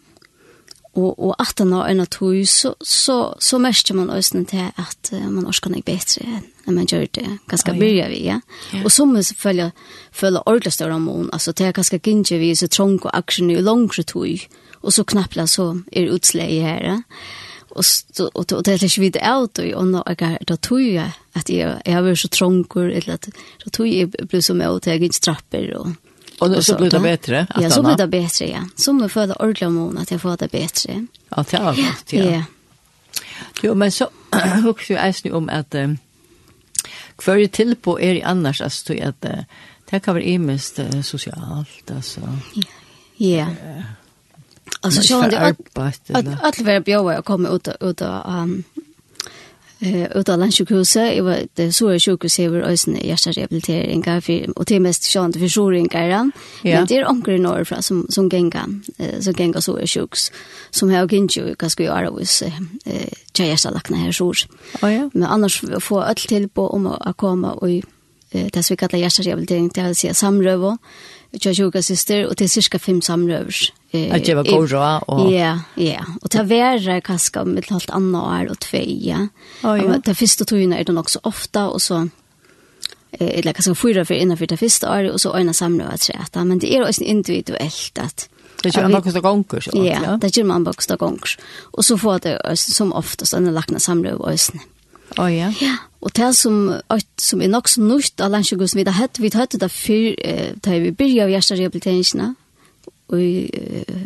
og, 0.98 1.20
og 1.20 1.36
at 1.40 1.60
han 1.62 1.74
har 1.76 1.90
en 1.92 2.06
tog, 2.10 2.36
så, 2.50 2.74
så, 2.82 3.18
så 3.40 3.60
mest 3.62 3.94
man 3.94 4.10
også 4.10 4.44
til 4.50 4.64
at 4.66 5.12
uh, 5.14 5.26
man 5.30 5.46
orsker 5.48 5.74
ikke 5.78 5.94
bedre 5.94 6.26
enn 6.68 6.76
man 6.76 6.88
gjør 6.90 7.06
det 7.16 7.26
ganske 7.48 7.72
oh, 7.72 7.78
byrja 7.80 8.08
vi, 8.12 8.22
ja. 8.26 8.40
Yeah. 8.74 8.84
Og 8.84 8.92
så 8.92 9.06
må 9.06 9.18
man 9.18 9.24
selvfølgelig 9.24 9.72
føle 10.12 10.42
ordentlig 10.46 10.74
større 10.74 11.00
mån, 11.00 11.30
altså 11.34 11.54
det 11.56 11.68
er 11.68 11.76
ganske 11.78 12.00
gynnsje 12.04 12.40
vi, 12.42 12.56
så 12.56 12.68
trång 12.68 12.98
og 13.06 13.14
aksjon 13.14 13.54
i 13.54 13.62
langere 13.62 14.04
tog, 14.04 14.48
og 14.82 14.94
så 14.94 15.06
knappla 15.08 15.46
så 15.48 15.70
er 15.92 16.12
utsleie 16.12 16.66
her, 16.66 16.82
ja. 16.84 16.98
Og, 17.78 17.86
og, 18.20 18.32
og, 18.34 18.46
og 18.58 18.66
det 18.66 18.74
er 18.74 18.84
ikke 18.84 19.04
vidt 19.06 19.18
alt, 19.22 19.60
og 19.60 19.88
nå 19.88 20.02
er 20.10 20.38
det 20.50 20.60
tog 20.66 20.82
jeg, 20.82 21.12
at 21.38 21.50
jeg, 21.50 21.78
jeg 21.86 21.94
har 21.94 22.04
vært 22.04 22.24
så 22.24 22.32
trångkur, 22.34 22.90
eller 22.90 23.16
at 23.20 23.30
da 23.64 23.72
tog 23.72 23.88
jeg 23.88 24.10
ble 24.12 24.42
så 24.42 24.58
med, 24.58 24.68
og 24.68 24.84
det 24.84 24.92
er 24.92 25.04
ikke 25.08 25.22
trapper, 25.22 25.70
og, 25.78 25.94
Och 26.40 26.52
nu 26.52 26.62
så 26.62 26.78
blir 26.78 26.90
det 26.90 27.00
bättre? 27.00 27.48
Ja, 27.56 27.70
så 27.70 27.84
blir 27.84 27.96
det 27.96 28.08
bättre, 28.08 28.50
ja. 28.50 28.64
Som 28.76 28.98
nu 28.98 29.10
får 29.10 29.28
det 29.28 29.34
ordentliga 29.34 29.70
mån 29.70 29.98
att 29.98 30.12
jag 30.12 30.22
får 30.22 30.38
det 30.38 30.52
bättre. 30.52 31.06
Ja, 31.30 31.46
det 31.50 31.58
har 31.58 31.76
gott, 31.76 32.14
ja. 32.14 32.24
ja. 32.24 32.44
Jo, 33.62 33.76
men 33.76 33.92
så 33.92 34.10
hugger 34.64 34.92
jag 34.92 35.02
ens 35.02 35.24
nu 35.24 35.32
om 35.32 35.50
att 35.50 35.72
för 35.72 35.98
kvar 37.16 37.48
till 37.48 37.76
på 37.76 38.02
er 38.02 38.16
i 38.16 38.24
annars, 38.24 38.62
alltså 38.62 38.94
det 38.94 39.26
uh, 39.26 39.44
det 39.90 40.00
kan 40.00 40.14
vara 40.14 40.24
imest 40.24 40.80
uh, 40.80 41.02
socialt, 41.02 41.92
alltså. 41.96 42.22
Ja. 43.18 43.48
Alltså, 44.82 45.02
så 45.02 45.22
har 45.22 45.30
det 45.30 45.40
att, 45.40 45.60
att, 45.60 45.78
att, 45.78 46.10
att, 46.10 46.18
att, 46.18 46.28
att, 46.28 46.60
att, 46.60 47.68
att, 47.68 47.68
att, 47.68 48.77
eh 49.80 50.18
ut 50.18 50.30
av 50.30 50.40
landsjukhuset 50.40 51.14
i 51.14 51.20
var 51.22 51.40
det 51.54 51.72
så 51.72 51.88
är 51.88 52.00
sjukhus 52.00 52.40
över 52.40 52.62
ösn 52.62 52.96
hjärtrehabilitering 52.96 54.04
för 54.22 54.60
och 54.60 54.68
till 54.68 54.82
mest 54.82 55.06
sjönt 55.06 55.36
för 55.36 55.50
sjukringar 55.50 56.32
men 56.64 56.86
det 56.86 56.98
är 56.98 57.10
onkel 57.10 57.34
i 57.34 57.40
norr 57.40 57.64
från 57.64 57.84
som 57.84 58.06
som 58.10 58.30
genga 58.30 58.70
så 59.20 59.32
gänga 59.32 59.62
så 59.62 59.78
är 59.78 59.88
sjukhus 59.88 60.32
som 60.72 60.90
har 60.90 61.14
ginju 61.14 61.56
vad 61.60 61.72
ska 61.72 61.84
göra 61.84 62.10
hos 62.10 62.42
eh 62.42 62.52
tjejer 63.34 63.72
lakna 63.72 63.98
här 63.98 64.12
så 64.12 64.34
ja. 64.82 65.10
Men 65.14 65.24
annars 65.24 65.64
få 65.80 66.04
öll 66.04 66.16
till 66.16 66.50
på 66.50 66.68
om 66.68 66.88
att 66.88 67.18
komma 67.18 67.52
och 67.52 67.70
eh 67.70 67.84
det 68.54 68.64
så 68.64 68.74
vi 68.74 68.78
kallar 68.78 69.00
hjärtrehabilitering 69.00 69.70
det 69.74 69.84
vill 69.84 69.96
säga 69.96 70.14
samröv 70.14 70.66
och 70.66 70.78
jag 71.32 71.60
yoga 71.60 71.82
syster 71.82 72.28
och 72.28 72.36
det 72.36 72.44
är 72.44 72.48
cirka 72.48 72.80
fem 72.80 73.02
samrövs. 73.02 73.74
Eh, 73.92 74.16
att 74.16 74.28
jag 74.28 74.46
god 74.46 74.70
då 74.70 75.02
och 75.08 75.32
Ja, 75.32 75.60
ja. 75.76 76.06
Och 76.22 76.32
ta 76.32 76.44
vara 76.44 77.02
kaska 77.02 77.46
med 77.46 77.64
ett 77.64 77.70
helt 77.70 77.90
annat 77.90 78.24
år 78.24 78.52
och 78.52 78.60
två, 78.60 78.78
ja. 78.84 79.28
Oh, 79.64 79.78
ja. 79.78 80.02
Det 80.06 80.16
första 80.16 80.46
tog 80.46 80.60
är 80.74 80.84
den 80.84 80.98
också 80.98 81.20
ofta 81.24 81.68
och 81.68 81.82
så 81.82 82.10
eh 83.12 83.40
eller 83.40 83.54
kanske 83.54 83.76
fyra 83.76 84.06
för 84.06 84.14
innan 84.14 84.38
för 84.38 84.48
det 84.48 84.58
första 84.58 85.00
året 85.00 85.14
och 85.14 85.22
så 85.22 85.38
ena 85.38 85.54
samröva 85.54 85.92
att 85.92 86.02
sätta, 86.02 86.46
men 86.46 86.60
det 86.60 86.76
är 86.76 86.90
också 86.90 87.04
individuellt 87.04 88.00
att 88.00 88.30
Det 88.64 88.76
gör 88.76 88.84
man 88.84 88.96
också 88.96 89.22
gonger, 89.22 89.62
så. 89.62 89.86
Ja, 89.86 90.18
det 90.22 90.38
gjør 90.38 90.44
man 90.44 90.68
också 90.68 90.98
gonger. 90.98 91.38
Og 91.74 91.86
så 91.86 91.98
får 91.98 92.20
det 92.20 92.56
som 92.56 92.94
oftast 92.94 93.34
en 93.34 93.54
lackna 93.54 93.80
samröva 93.80 94.24
och 94.24 94.40
Oh, 95.16 95.28
ja. 95.32 95.52
ja. 95.62 95.78
Og 96.02 96.14
det 96.16 96.36
som, 96.36 96.74
som 97.18 97.42
er 97.42 97.50
nok 97.50 97.70
så 97.72 97.82
nytt 97.82 98.22
av 98.22 98.34
landsjøkusen, 98.36 98.80
vi 98.80 98.86
har 98.86 99.00
hatt 99.00 99.22
vi 99.22 99.32
har 99.34 99.46
hatt 99.46 99.56
det 99.60 99.72
før, 99.72 100.12
eh, 100.24 100.52
da 100.64 100.78
vi 100.78 100.92
begynte 100.92 101.24
av 101.26 101.32
hjerterehabiliteringene, 101.34 102.36
og 103.08 103.24
i, 103.24 103.48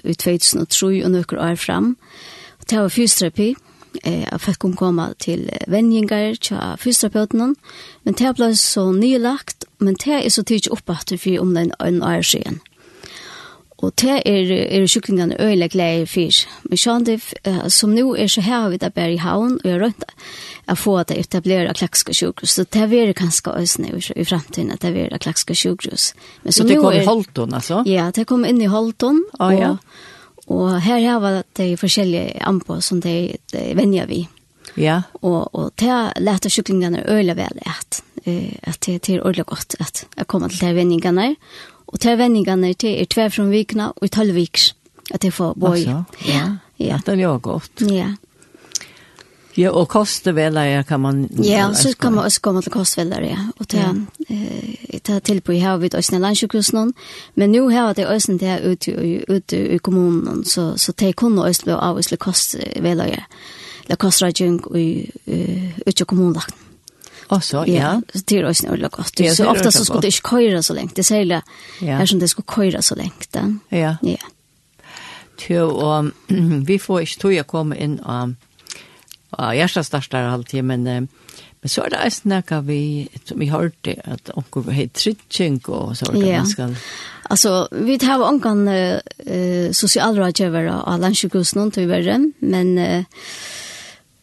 i 0.05 0.13
2003 0.13 1.03
og 1.03 1.11
noen 1.11 1.41
år 1.41 1.59
fram. 1.59 1.95
Og 2.61 2.69
det 2.69 2.79
var 2.79 2.93
fysioterapi, 2.93 3.49
eh, 4.05 4.25
at 4.31 4.41
folk 4.41 4.61
kunne 4.63 4.79
komme 4.79 5.09
til 5.19 5.49
vendinger, 5.67 6.35
til 6.35 6.61
fysioterapeuten, 6.77 7.55
men 8.05 8.19
det 8.19 8.35
ble 8.37 8.53
så 8.55 8.91
nylagt, 8.95 9.65
men 9.79 9.97
det 9.99 10.21
er 10.21 10.29
så 10.29 10.43
tidlig 10.43 10.71
oppe 10.71 10.95
at 10.95 11.13
vi 11.25 11.39
omlende 11.39 11.75
en 11.81 12.03
år 12.03 12.21
siden. 12.21 12.61
Og 13.81 13.93
det 13.97 14.21
er, 14.29 14.51
er 14.69 14.85
kyklingene 14.87 15.39
øyelig 15.41 15.71
glede 15.73 16.05
fyr. 16.09 16.43
Men 16.69 16.81
sånn 16.81 17.07
det, 17.07 17.17
som 17.73 17.95
nå 17.95 18.13
er 18.13 18.29
så 18.29 18.43
her 18.45 18.69
vi 18.69 18.77
der 18.81 18.93
bare 18.93 19.15
i 19.15 19.21
havn, 19.21 19.57
og 19.57 19.67
jeg 19.67 19.81
rønte 19.81 20.09
å 20.69 20.77
få 20.77 20.99
det 21.09 21.17
etablere 21.23 21.73
klakske 21.77 22.13
sjukhus. 22.13 22.55
Så 22.59 22.67
det 22.69 22.85
er 22.85 23.13
kanskje 23.17 23.55
også 23.55 23.81
nå 23.81 23.97
i 23.97 24.27
fremtiden 24.27 24.71
at 24.75 24.85
det 24.85 25.07
er 25.07 25.17
klakske 25.21 25.57
sjukhus. 25.57 26.11
Men 26.43 26.53
så, 26.53 26.61
så 26.61 26.69
det 26.69 26.79
kom 26.79 26.93
er, 26.93 27.01
i 27.01 27.05
Holton, 27.09 27.57
altså? 27.57 27.83
Ja, 27.89 28.11
det 28.13 28.27
kom 28.29 28.45
inn 28.45 28.61
i 28.61 28.69
Holton. 28.71 29.23
Ah, 29.39 29.53
ja. 29.57 29.75
og 29.75 30.09
og 30.51 30.81
her 30.83 30.99
har 31.05 31.43
det 31.57 31.79
forskjellige 31.79 32.41
anpå 32.47 32.81
som 32.81 33.01
det, 33.01 33.37
de 33.53 33.71
venner 33.77 34.07
vi. 34.09 34.25
Ja. 34.75 35.01
Og, 35.21 35.55
og 35.55 35.71
det 35.79 36.21
lærte 36.23 36.49
kyklingene 36.49 37.03
øyelig 37.07 37.35
vel 37.37 37.61
at, 37.65 38.01
at 38.63 38.79
det, 38.85 39.01
det 39.05 39.15
er 39.15 39.21
ordentlig 39.21 39.45
godt 39.45 39.75
at 39.79 40.05
jeg 40.17 40.27
kommer 40.27 40.49
til 40.49 40.67
de 40.67 40.75
vendingene. 40.75 41.27
Og 41.31 41.70
Og 41.91 41.99
tre 41.99 42.17
vendingene 42.17 42.73
til 42.73 42.97
er 43.01 43.09
tve 43.11 43.29
fra 43.29 43.47
vikene 43.51 43.91
og 43.91 44.07
i 44.07 44.11
tolv 44.11 44.35
viks. 44.35 44.71
At 45.11 45.23
jeg 45.23 45.33
får 45.33 45.53
bøy. 45.59 45.75
Altså, 45.75 46.03
ja. 46.27 46.43
ja. 46.79 46.99
Det 47.05 47.19
er 47.19 47.37
godt. 47.37 47.83
Ja. 47.91 48.13
Ja, 49.57 49.69
og 49.75 49.89
kostvelare 49.91 50.83
kan 50.87 50.99
man... 50.99 51.29
Ja, 51.43 51.73
så 51.73 51.95
kan 51.99 52.13
man 52.13 52.23
også 52.23 52.41
komme 52.41 52.61
til 52.61 52.71
kostvelare, 52.71 53.25
ja. 53.25 53.37
Og 53.59 53.67
ta, 53.67 53.77
ja. 53.77 54.35
eh, 54.35 54.99
ta 55.03 55.19
til 55.19 55.41
på 55.41 55.51
i 55.51 55.59
her 55.59 55.77
vidt 55.77 55.95
Øsne 55.97 56.21
landsjukhusen, 56.23 56.93
men 57.35 57.51
nå 57.51 57.69
har 57.69 57.93
det 57.93 58.07
også 58.07 58.37
det 58.39 58.47
her 58.47 58.71
ute, 58.71 59.23
ute 59.27 59.59
i 59.75 59.77
kommunen, 59.77 60.45
så, 60.45 60.73
så 60.77 60.91
det 60.91 61.15
kunne 61.15 61.43
også 61.43 61.67
bli 61.67 61.75
avvisle 61.75 62.17
kostvelare, 62.17 63.25
eller 63.83 63.99
kostradjunk 63.99 64.71
i, 64.75 65.11
i, 65.27 65.41
i 65.87 66.03
kommunen. 66.07 66.70
Også, 67.31 67.63
ja. 67.67 67.93
Så 68.11 68.23
Det 68.27 68.39
er 68.39 68.45
også 68.49 68.67
noe 68.67 68.89
godt. 68.91 69.19
Ja, 69.23 69.33
så 69.35 69.47
ofte 69.47 69.71
så 69.71 69.85
skulle 69.87 70.03
det 70.03 70.13
ikke 70.13 70.35
køyre 70.35 70.63
så 70.63 70.75
lenge. 70.75 70.95
Det 70.95 71.05
sier 71.07 71.25
det 71.29 71.41
er 71.79 72.05
som 72.05 72.19
det 72.19 72.29
skulle 72.29 72.47
køyre 72.47 72.81
så 72.83 72.97
lenge. 72.99 73.61
Ja. 73.71 73.95
Ja. 74.03 74.31
Tjø, 75.39 75.63
og 75.63 76.11
vi 76.69 76.77
får 76.77 77.05
ikke 77.05 77.21
tog 77.23 77.37
å 77.39 77.47
komme 77.47 77.79
inn 77.79 77.99
og 78.03 78.35
og 79.31 79.55
jeg 79.55 79.71
skal 79.71 79.85
starte 79.87 80.19
her 80.19 80.33
alltid, 80.33 80.65
men, 80.67 80.83
men 80.83 81.71
så 81.71 81.85
er 81.85 81.93
det 81.93 82.01
en 82.03 82.11
snakk 82.11 82.51
vi, 82.67 83.07
som 83.23 83.39
vi 83.39 83.47
hørte, 83.47 83.95
at 84.03 84.31
onker 84.35 84.67
har 84.75 84.89
trittjeng 84.91 85.61
og 85.69 85.95
så 85.95 86.09
er 86.09 86.17
det 86.17 86.25
ja. 86.27 86.43
skal... 86.43 86.75
Altså, 87.31 87.67
vi 87.71 87.95
tar 87.95 88.19
jo 88.19 88.27
onker 88.27 88.65
uh, 88.67 89.71
sosialrådgjøvere 89.71 90.81
av 90.83 90.99
landsjukhusen, 90.99 91.71
tog 91.71 91.87
vi 91.87 92.17
men... 92.41 92.77
Uh, 92.77 93.27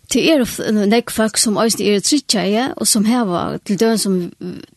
Det 0.09 0.23
er 0.25 0.45
nek 0.89 1.11
folk 1.13 1.37
som 1.37 1.59
også 1.61 1.85
er 1.85 2.01
trytja, 2.01 2.45
ja, 2.49 2.69
og 2.77 2.89
som 2.89 3.05
heva, 3.05 3.59
til 3.65 3.77
døren 3.81 3.99
som, 4.01 4.15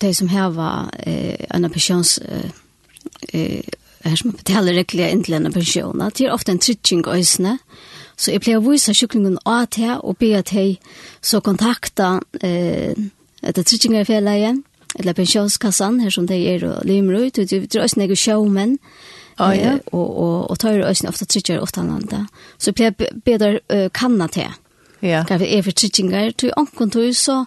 de 0.02 0.14
som 0.14 0.28
heva 0.28 0.90
eh, 1.08 1.46
en 1.56 1.70
pensjons, 1.72 2.18
eh, 3.32 3.62
her 4.04 4.18
som 4.20 4.34
betaler 4.36 4.76
rekkelig 4.82 5.08
inn 5.08 5.24
til 5.24 5.38
en 5.38 5.54
pensjon, 5.54 6.04
det 6.04 6.26
er 6.26 6.34
ofte 6.36 6.52
en 6.52 6.60
trytjing 6.60 7.06
øsne, 7.08 7.60
så 8.20 8.34
jeg 8.34 8.44
pleier 8.44 8.60
å 8.60 8.66
vise 8.72 8.92
att 8.92 9.40
av 9.46 9.66
til, 9.66 10.00
og 10.04 10.18
be 10.18 10.38
at 10.38 10.50
hei, 10.50 10.80
så 11.22 11.40
kontakta 11.40 12.20
eh, 12.44 12.94
etter 13.42 13.64
trytjinger 13.64 14.02
i 14.02 14.06
fjellet, 14.06 14.64
eller 15.00 15.14
pensjonskassan, 15.14 16.02
her 16.02 16.10
som 16.10 16.28
de 16.28 16.36
er 16.36 16.66
og 16.66 16.86
limer 16.86 17.14
ut, 17.14 17.40
og 17.40 17.48
det 17.48 17.76
er 17.76 17.84
også 17.84 18.00
nek 18.00 18.18
sjåmenn, 18.18 18.78
Ja 19.42 19.54
ja. 19.56 19.78
og, 19.92 20.18
og, 20.18 20.52
og 20.52 20.60
tar 20.60 20.82
ofta 20.86 21.10
ofte 21.10 21.26
trykker 21.26 21.62
åttanlanda. 21.64 22.26
Så 22.58 22.72
jeg 22.72 22.96
pleier 22.96 23.22
bedre 23.26 23.60
uh, 23.72 23.88
kanna 23.94 24.28
til. 24.28 24.52
Ja. 25.02 25.24
Gav 25.28 25.42
er 25.44 25.64
for 25.66 25.72
trickingar, 25.72 26.32
tog 26.32 26.54
anken 26.58 26.92
tog 26.94 27.16
så, 27.16 27.46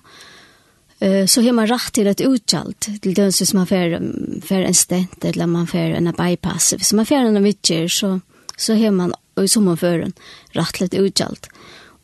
uh, 1.02 1.26
så 1.26 1.42
har 1.42 1.52
man 1.52 1.66
rätt 1.66 1.92
till 1.92 2.06
ett 2.06 2.20
utgjald. 2.20 2.78
Till 3.00 3.14
det 3.14 3.32
som 3.32 3.58
man 3.58 3.66
får, 3.66 3.98
får 4.46 4.62
en 4.62 4.74
stent 4.74 5.24
eller 5.24 5.46
man 5.46 5.66
får 5.66 5.78
en 5.98 6.12
bypass. 6.18 6.72
Hvis 6.76 6.92
man 6.92 7.06
får 7.06 7.14
en 7.14 7.42
vitcher 7.42 7.88
så, 7.88 8.20
så 8.56 8.74
har 8.74 8.90
man 8.90 9.14
i 9.40 9.48
sommarfören 9.48 10.12
rätt 10.50 10.74
till 10.74 10.86
ett 10.86 10.94
utgjald. 10.94 11.46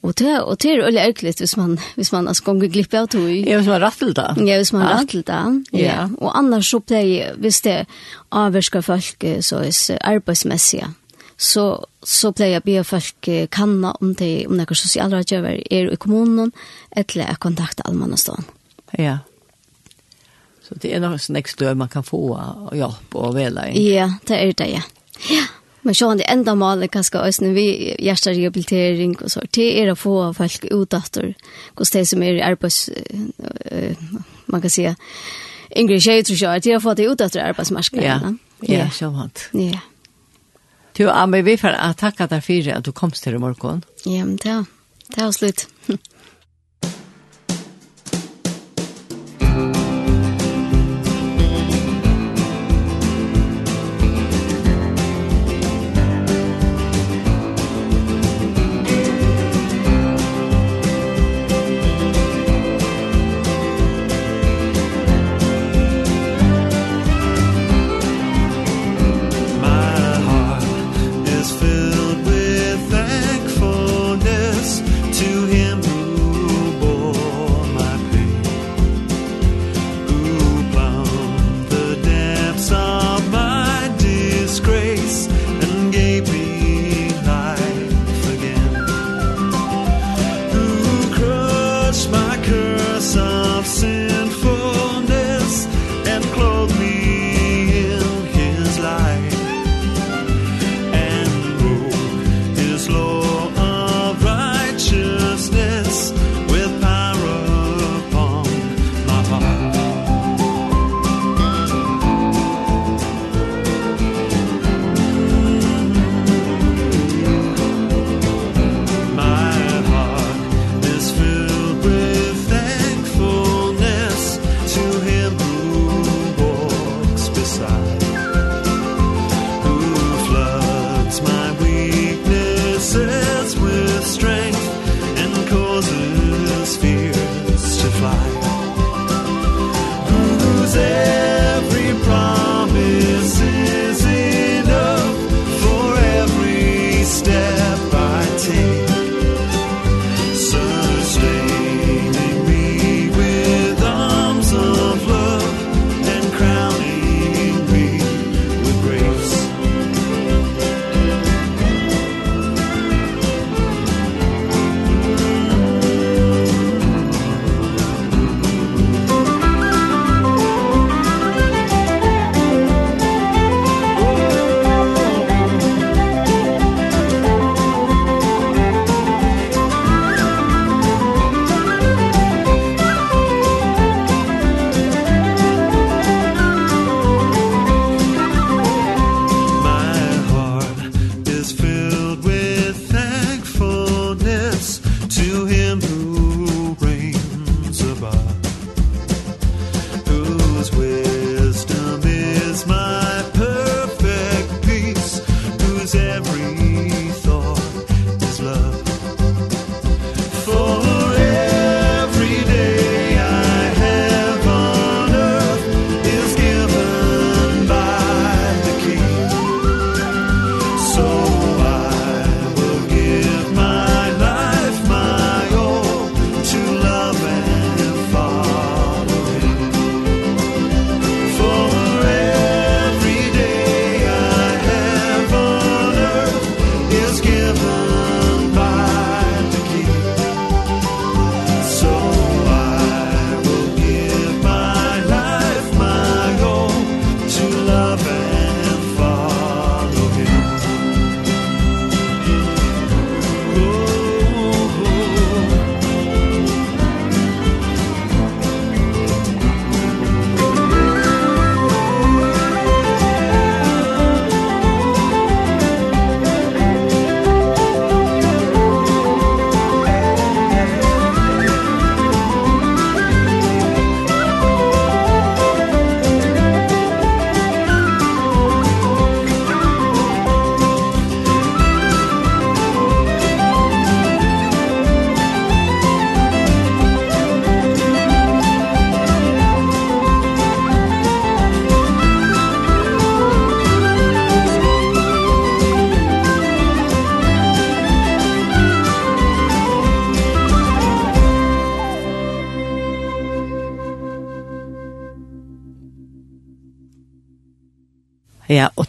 Och 0.00 0.12
det, 0.16 0.40
och 0.40 0.56
det 0.56 0.72
är 0.72 0.82
väldigt 0.82 1.04
ärkligt 1.04 1.40
hvis 1.40 1.56
man, 1.56 1.80
hvis 1.94 2.12
man 2.12 2.28
alltså 2.28 2.44
gånger 2.44 2.66
glipp 2.66 2.94
av 2.94 3.06
tog. 3.06 3.30
Ja, 3.30 3.56
hvis 3.56 3.66
man 3.66 3.80
rattel 3.80 4.14
det. 4.14 4.34
Ja, 4.36 4.56
hvis 4.56 4.72
man 4.72 4.82
ja. 4.82 4.88
rattel 4.88 5.22
det. 5.22 5.62
Ja. 5.70 5.78
ja. 5.78 6.08
Och 6.18 6.38
annars 6.38 6.70
så 6.70 6.80
blir 6.80 7.04
det, 7.04 7.34
hvis 7.36 7.60
det 7.60 7.86
avvärskar 8.28 8.82
folk 8.82 9.24
så 9.40 9.56
är 9.58 10.14
det 10.14 10.94
så 11.40 11.64
så 12.05 12.31
pleier 12.37 12.59
jeg 12.59 12.64
be 12.64 12.85
folk 12.85 13.29
kanna 13.53 13.94
om 14.00 14.14
det 14.14 14.46
om 14.46 14.57
några 14.57 14.74
sociala 14.74 15.16
rådgivare 15.16 15.62
er 15.72 15.88
i 15.92 15.96
kommunen 15.96 16.53
eller 16.96 17.26
jeg 17.26 17.40
kontakter 17.40 17.87
allmänheten. 17.87 18.44
Ja. 18.98 19.18
Så 20.68 20.74
det 20.83 20.92
er 20.94 21.00
noe 21.00 21.18
snäckt 21.18 21.55
stöd 21.57 21.76
man 21.76 21.88
kan 21.88 22.05
få 22.05 22.37
av 22.37 22.74
hjelp 22.76 23.14
og 23.14 23.35
vela. 23.35 23.66
väla. 23.66 23.81
Ja, 23.81 24.11
det 24.29 24.37
er 24.37 24.53
det 24.53 24.68
ja. 24.70 24.83
Ja. 25.31 25.46
Men 25.83 25.94
så 25.94 26.14
det 26.14 26.29
enda 26.29 26.55
målet 26.55 26.90
kanskje 26.90 27.20
også 27.20 27.44
når 27.44 27.53
vi 27.55 27.96
hjärta 27.98 28.31
rehabilitering 28.31 29.16
og 29.22 29.31
så 29.31 29.40
det 29.55 29.81
er 29.81 29.92
å 29.92 29.96
få 29.96 30.33
folk 30.33 30.64
utdatter 30.70 31.26
hos 31.26 31.74
kost 31.74 31.92
det 31.92 32.07
som 32.07 32.22
är 32.22 32.35
i 32.35 32.42
arbets 32.42 32.90
man 34.46 34.61
kan 34.61 34.70
säga 34.70 34.96
Ingrid 35.70 36.03
Schäfer 36.03 36.37
så 36.37 36.46
att 36.46 36.66
jag 36.66 36.83
fått 36.83 36.96
det 36.96 37.05
utdatter 37.05 37.24
efter 37.26 37.40
arbetsmarknaden. 37.40 38.38
Ja. 38.61 38.74
Ja, 38.74 38.90
så 38.90 39.11
vant. 39.11 39.48
Ja. 39.53 39.81
Du, 41.00 41.08
Ami, 41.08 41.38
vi 41.40 41.54
får 41.56 41.78
takke 41.96 42.26
deg 42.28 42.42
for 42.44 42.66
at 42.74 42.84
du 42.84 42.90
kom 42.92 43.08
til 43.16 43.38
i 43.38 43.40
morgen. 43.40 43.78
Ja, 44.04 44.20
men 44.20 44.34
det 44.36 44.50
er, 44.52 45.30
slut. 45.32 45.62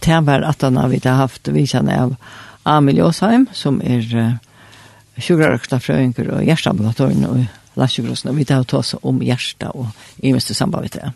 at 0.01 0.07
det 0.07 0.25
var 0.25 0.43
at 0.49 0.61
han 0.61 0.77
har 0.77 0.89
vi 0.89 0.99
har 1.03 1.15
haft 1.15 1.47
visan 1.47 1.89
av 1.89 2.15
Amil 2.63 2.97
Jåsheim, 2.97 3.47
som 3.53 3.81
er 3.81 4.01
sjukkerøkta 5.17 5.77
uh, 5.77 5.81
frøyngur 5.81 6.33
og 6.33 6.43
hjerteambulatoren 6.45 7.25
og 7.25 7.43
landsjukkerøkta. 7.77 8.33
Vi 8.33 8.45
har 8.49 8.63
tatt 8.63 8.73
oss 8.73 8.95
om 9.01 9.21
hjertet 9.21 9.69
og 9.73 9.87
i 10.21 10.33
mest 10.33 10.53
samband 10.55 10.83
med 10.83 10.91
det. 10.97 11.11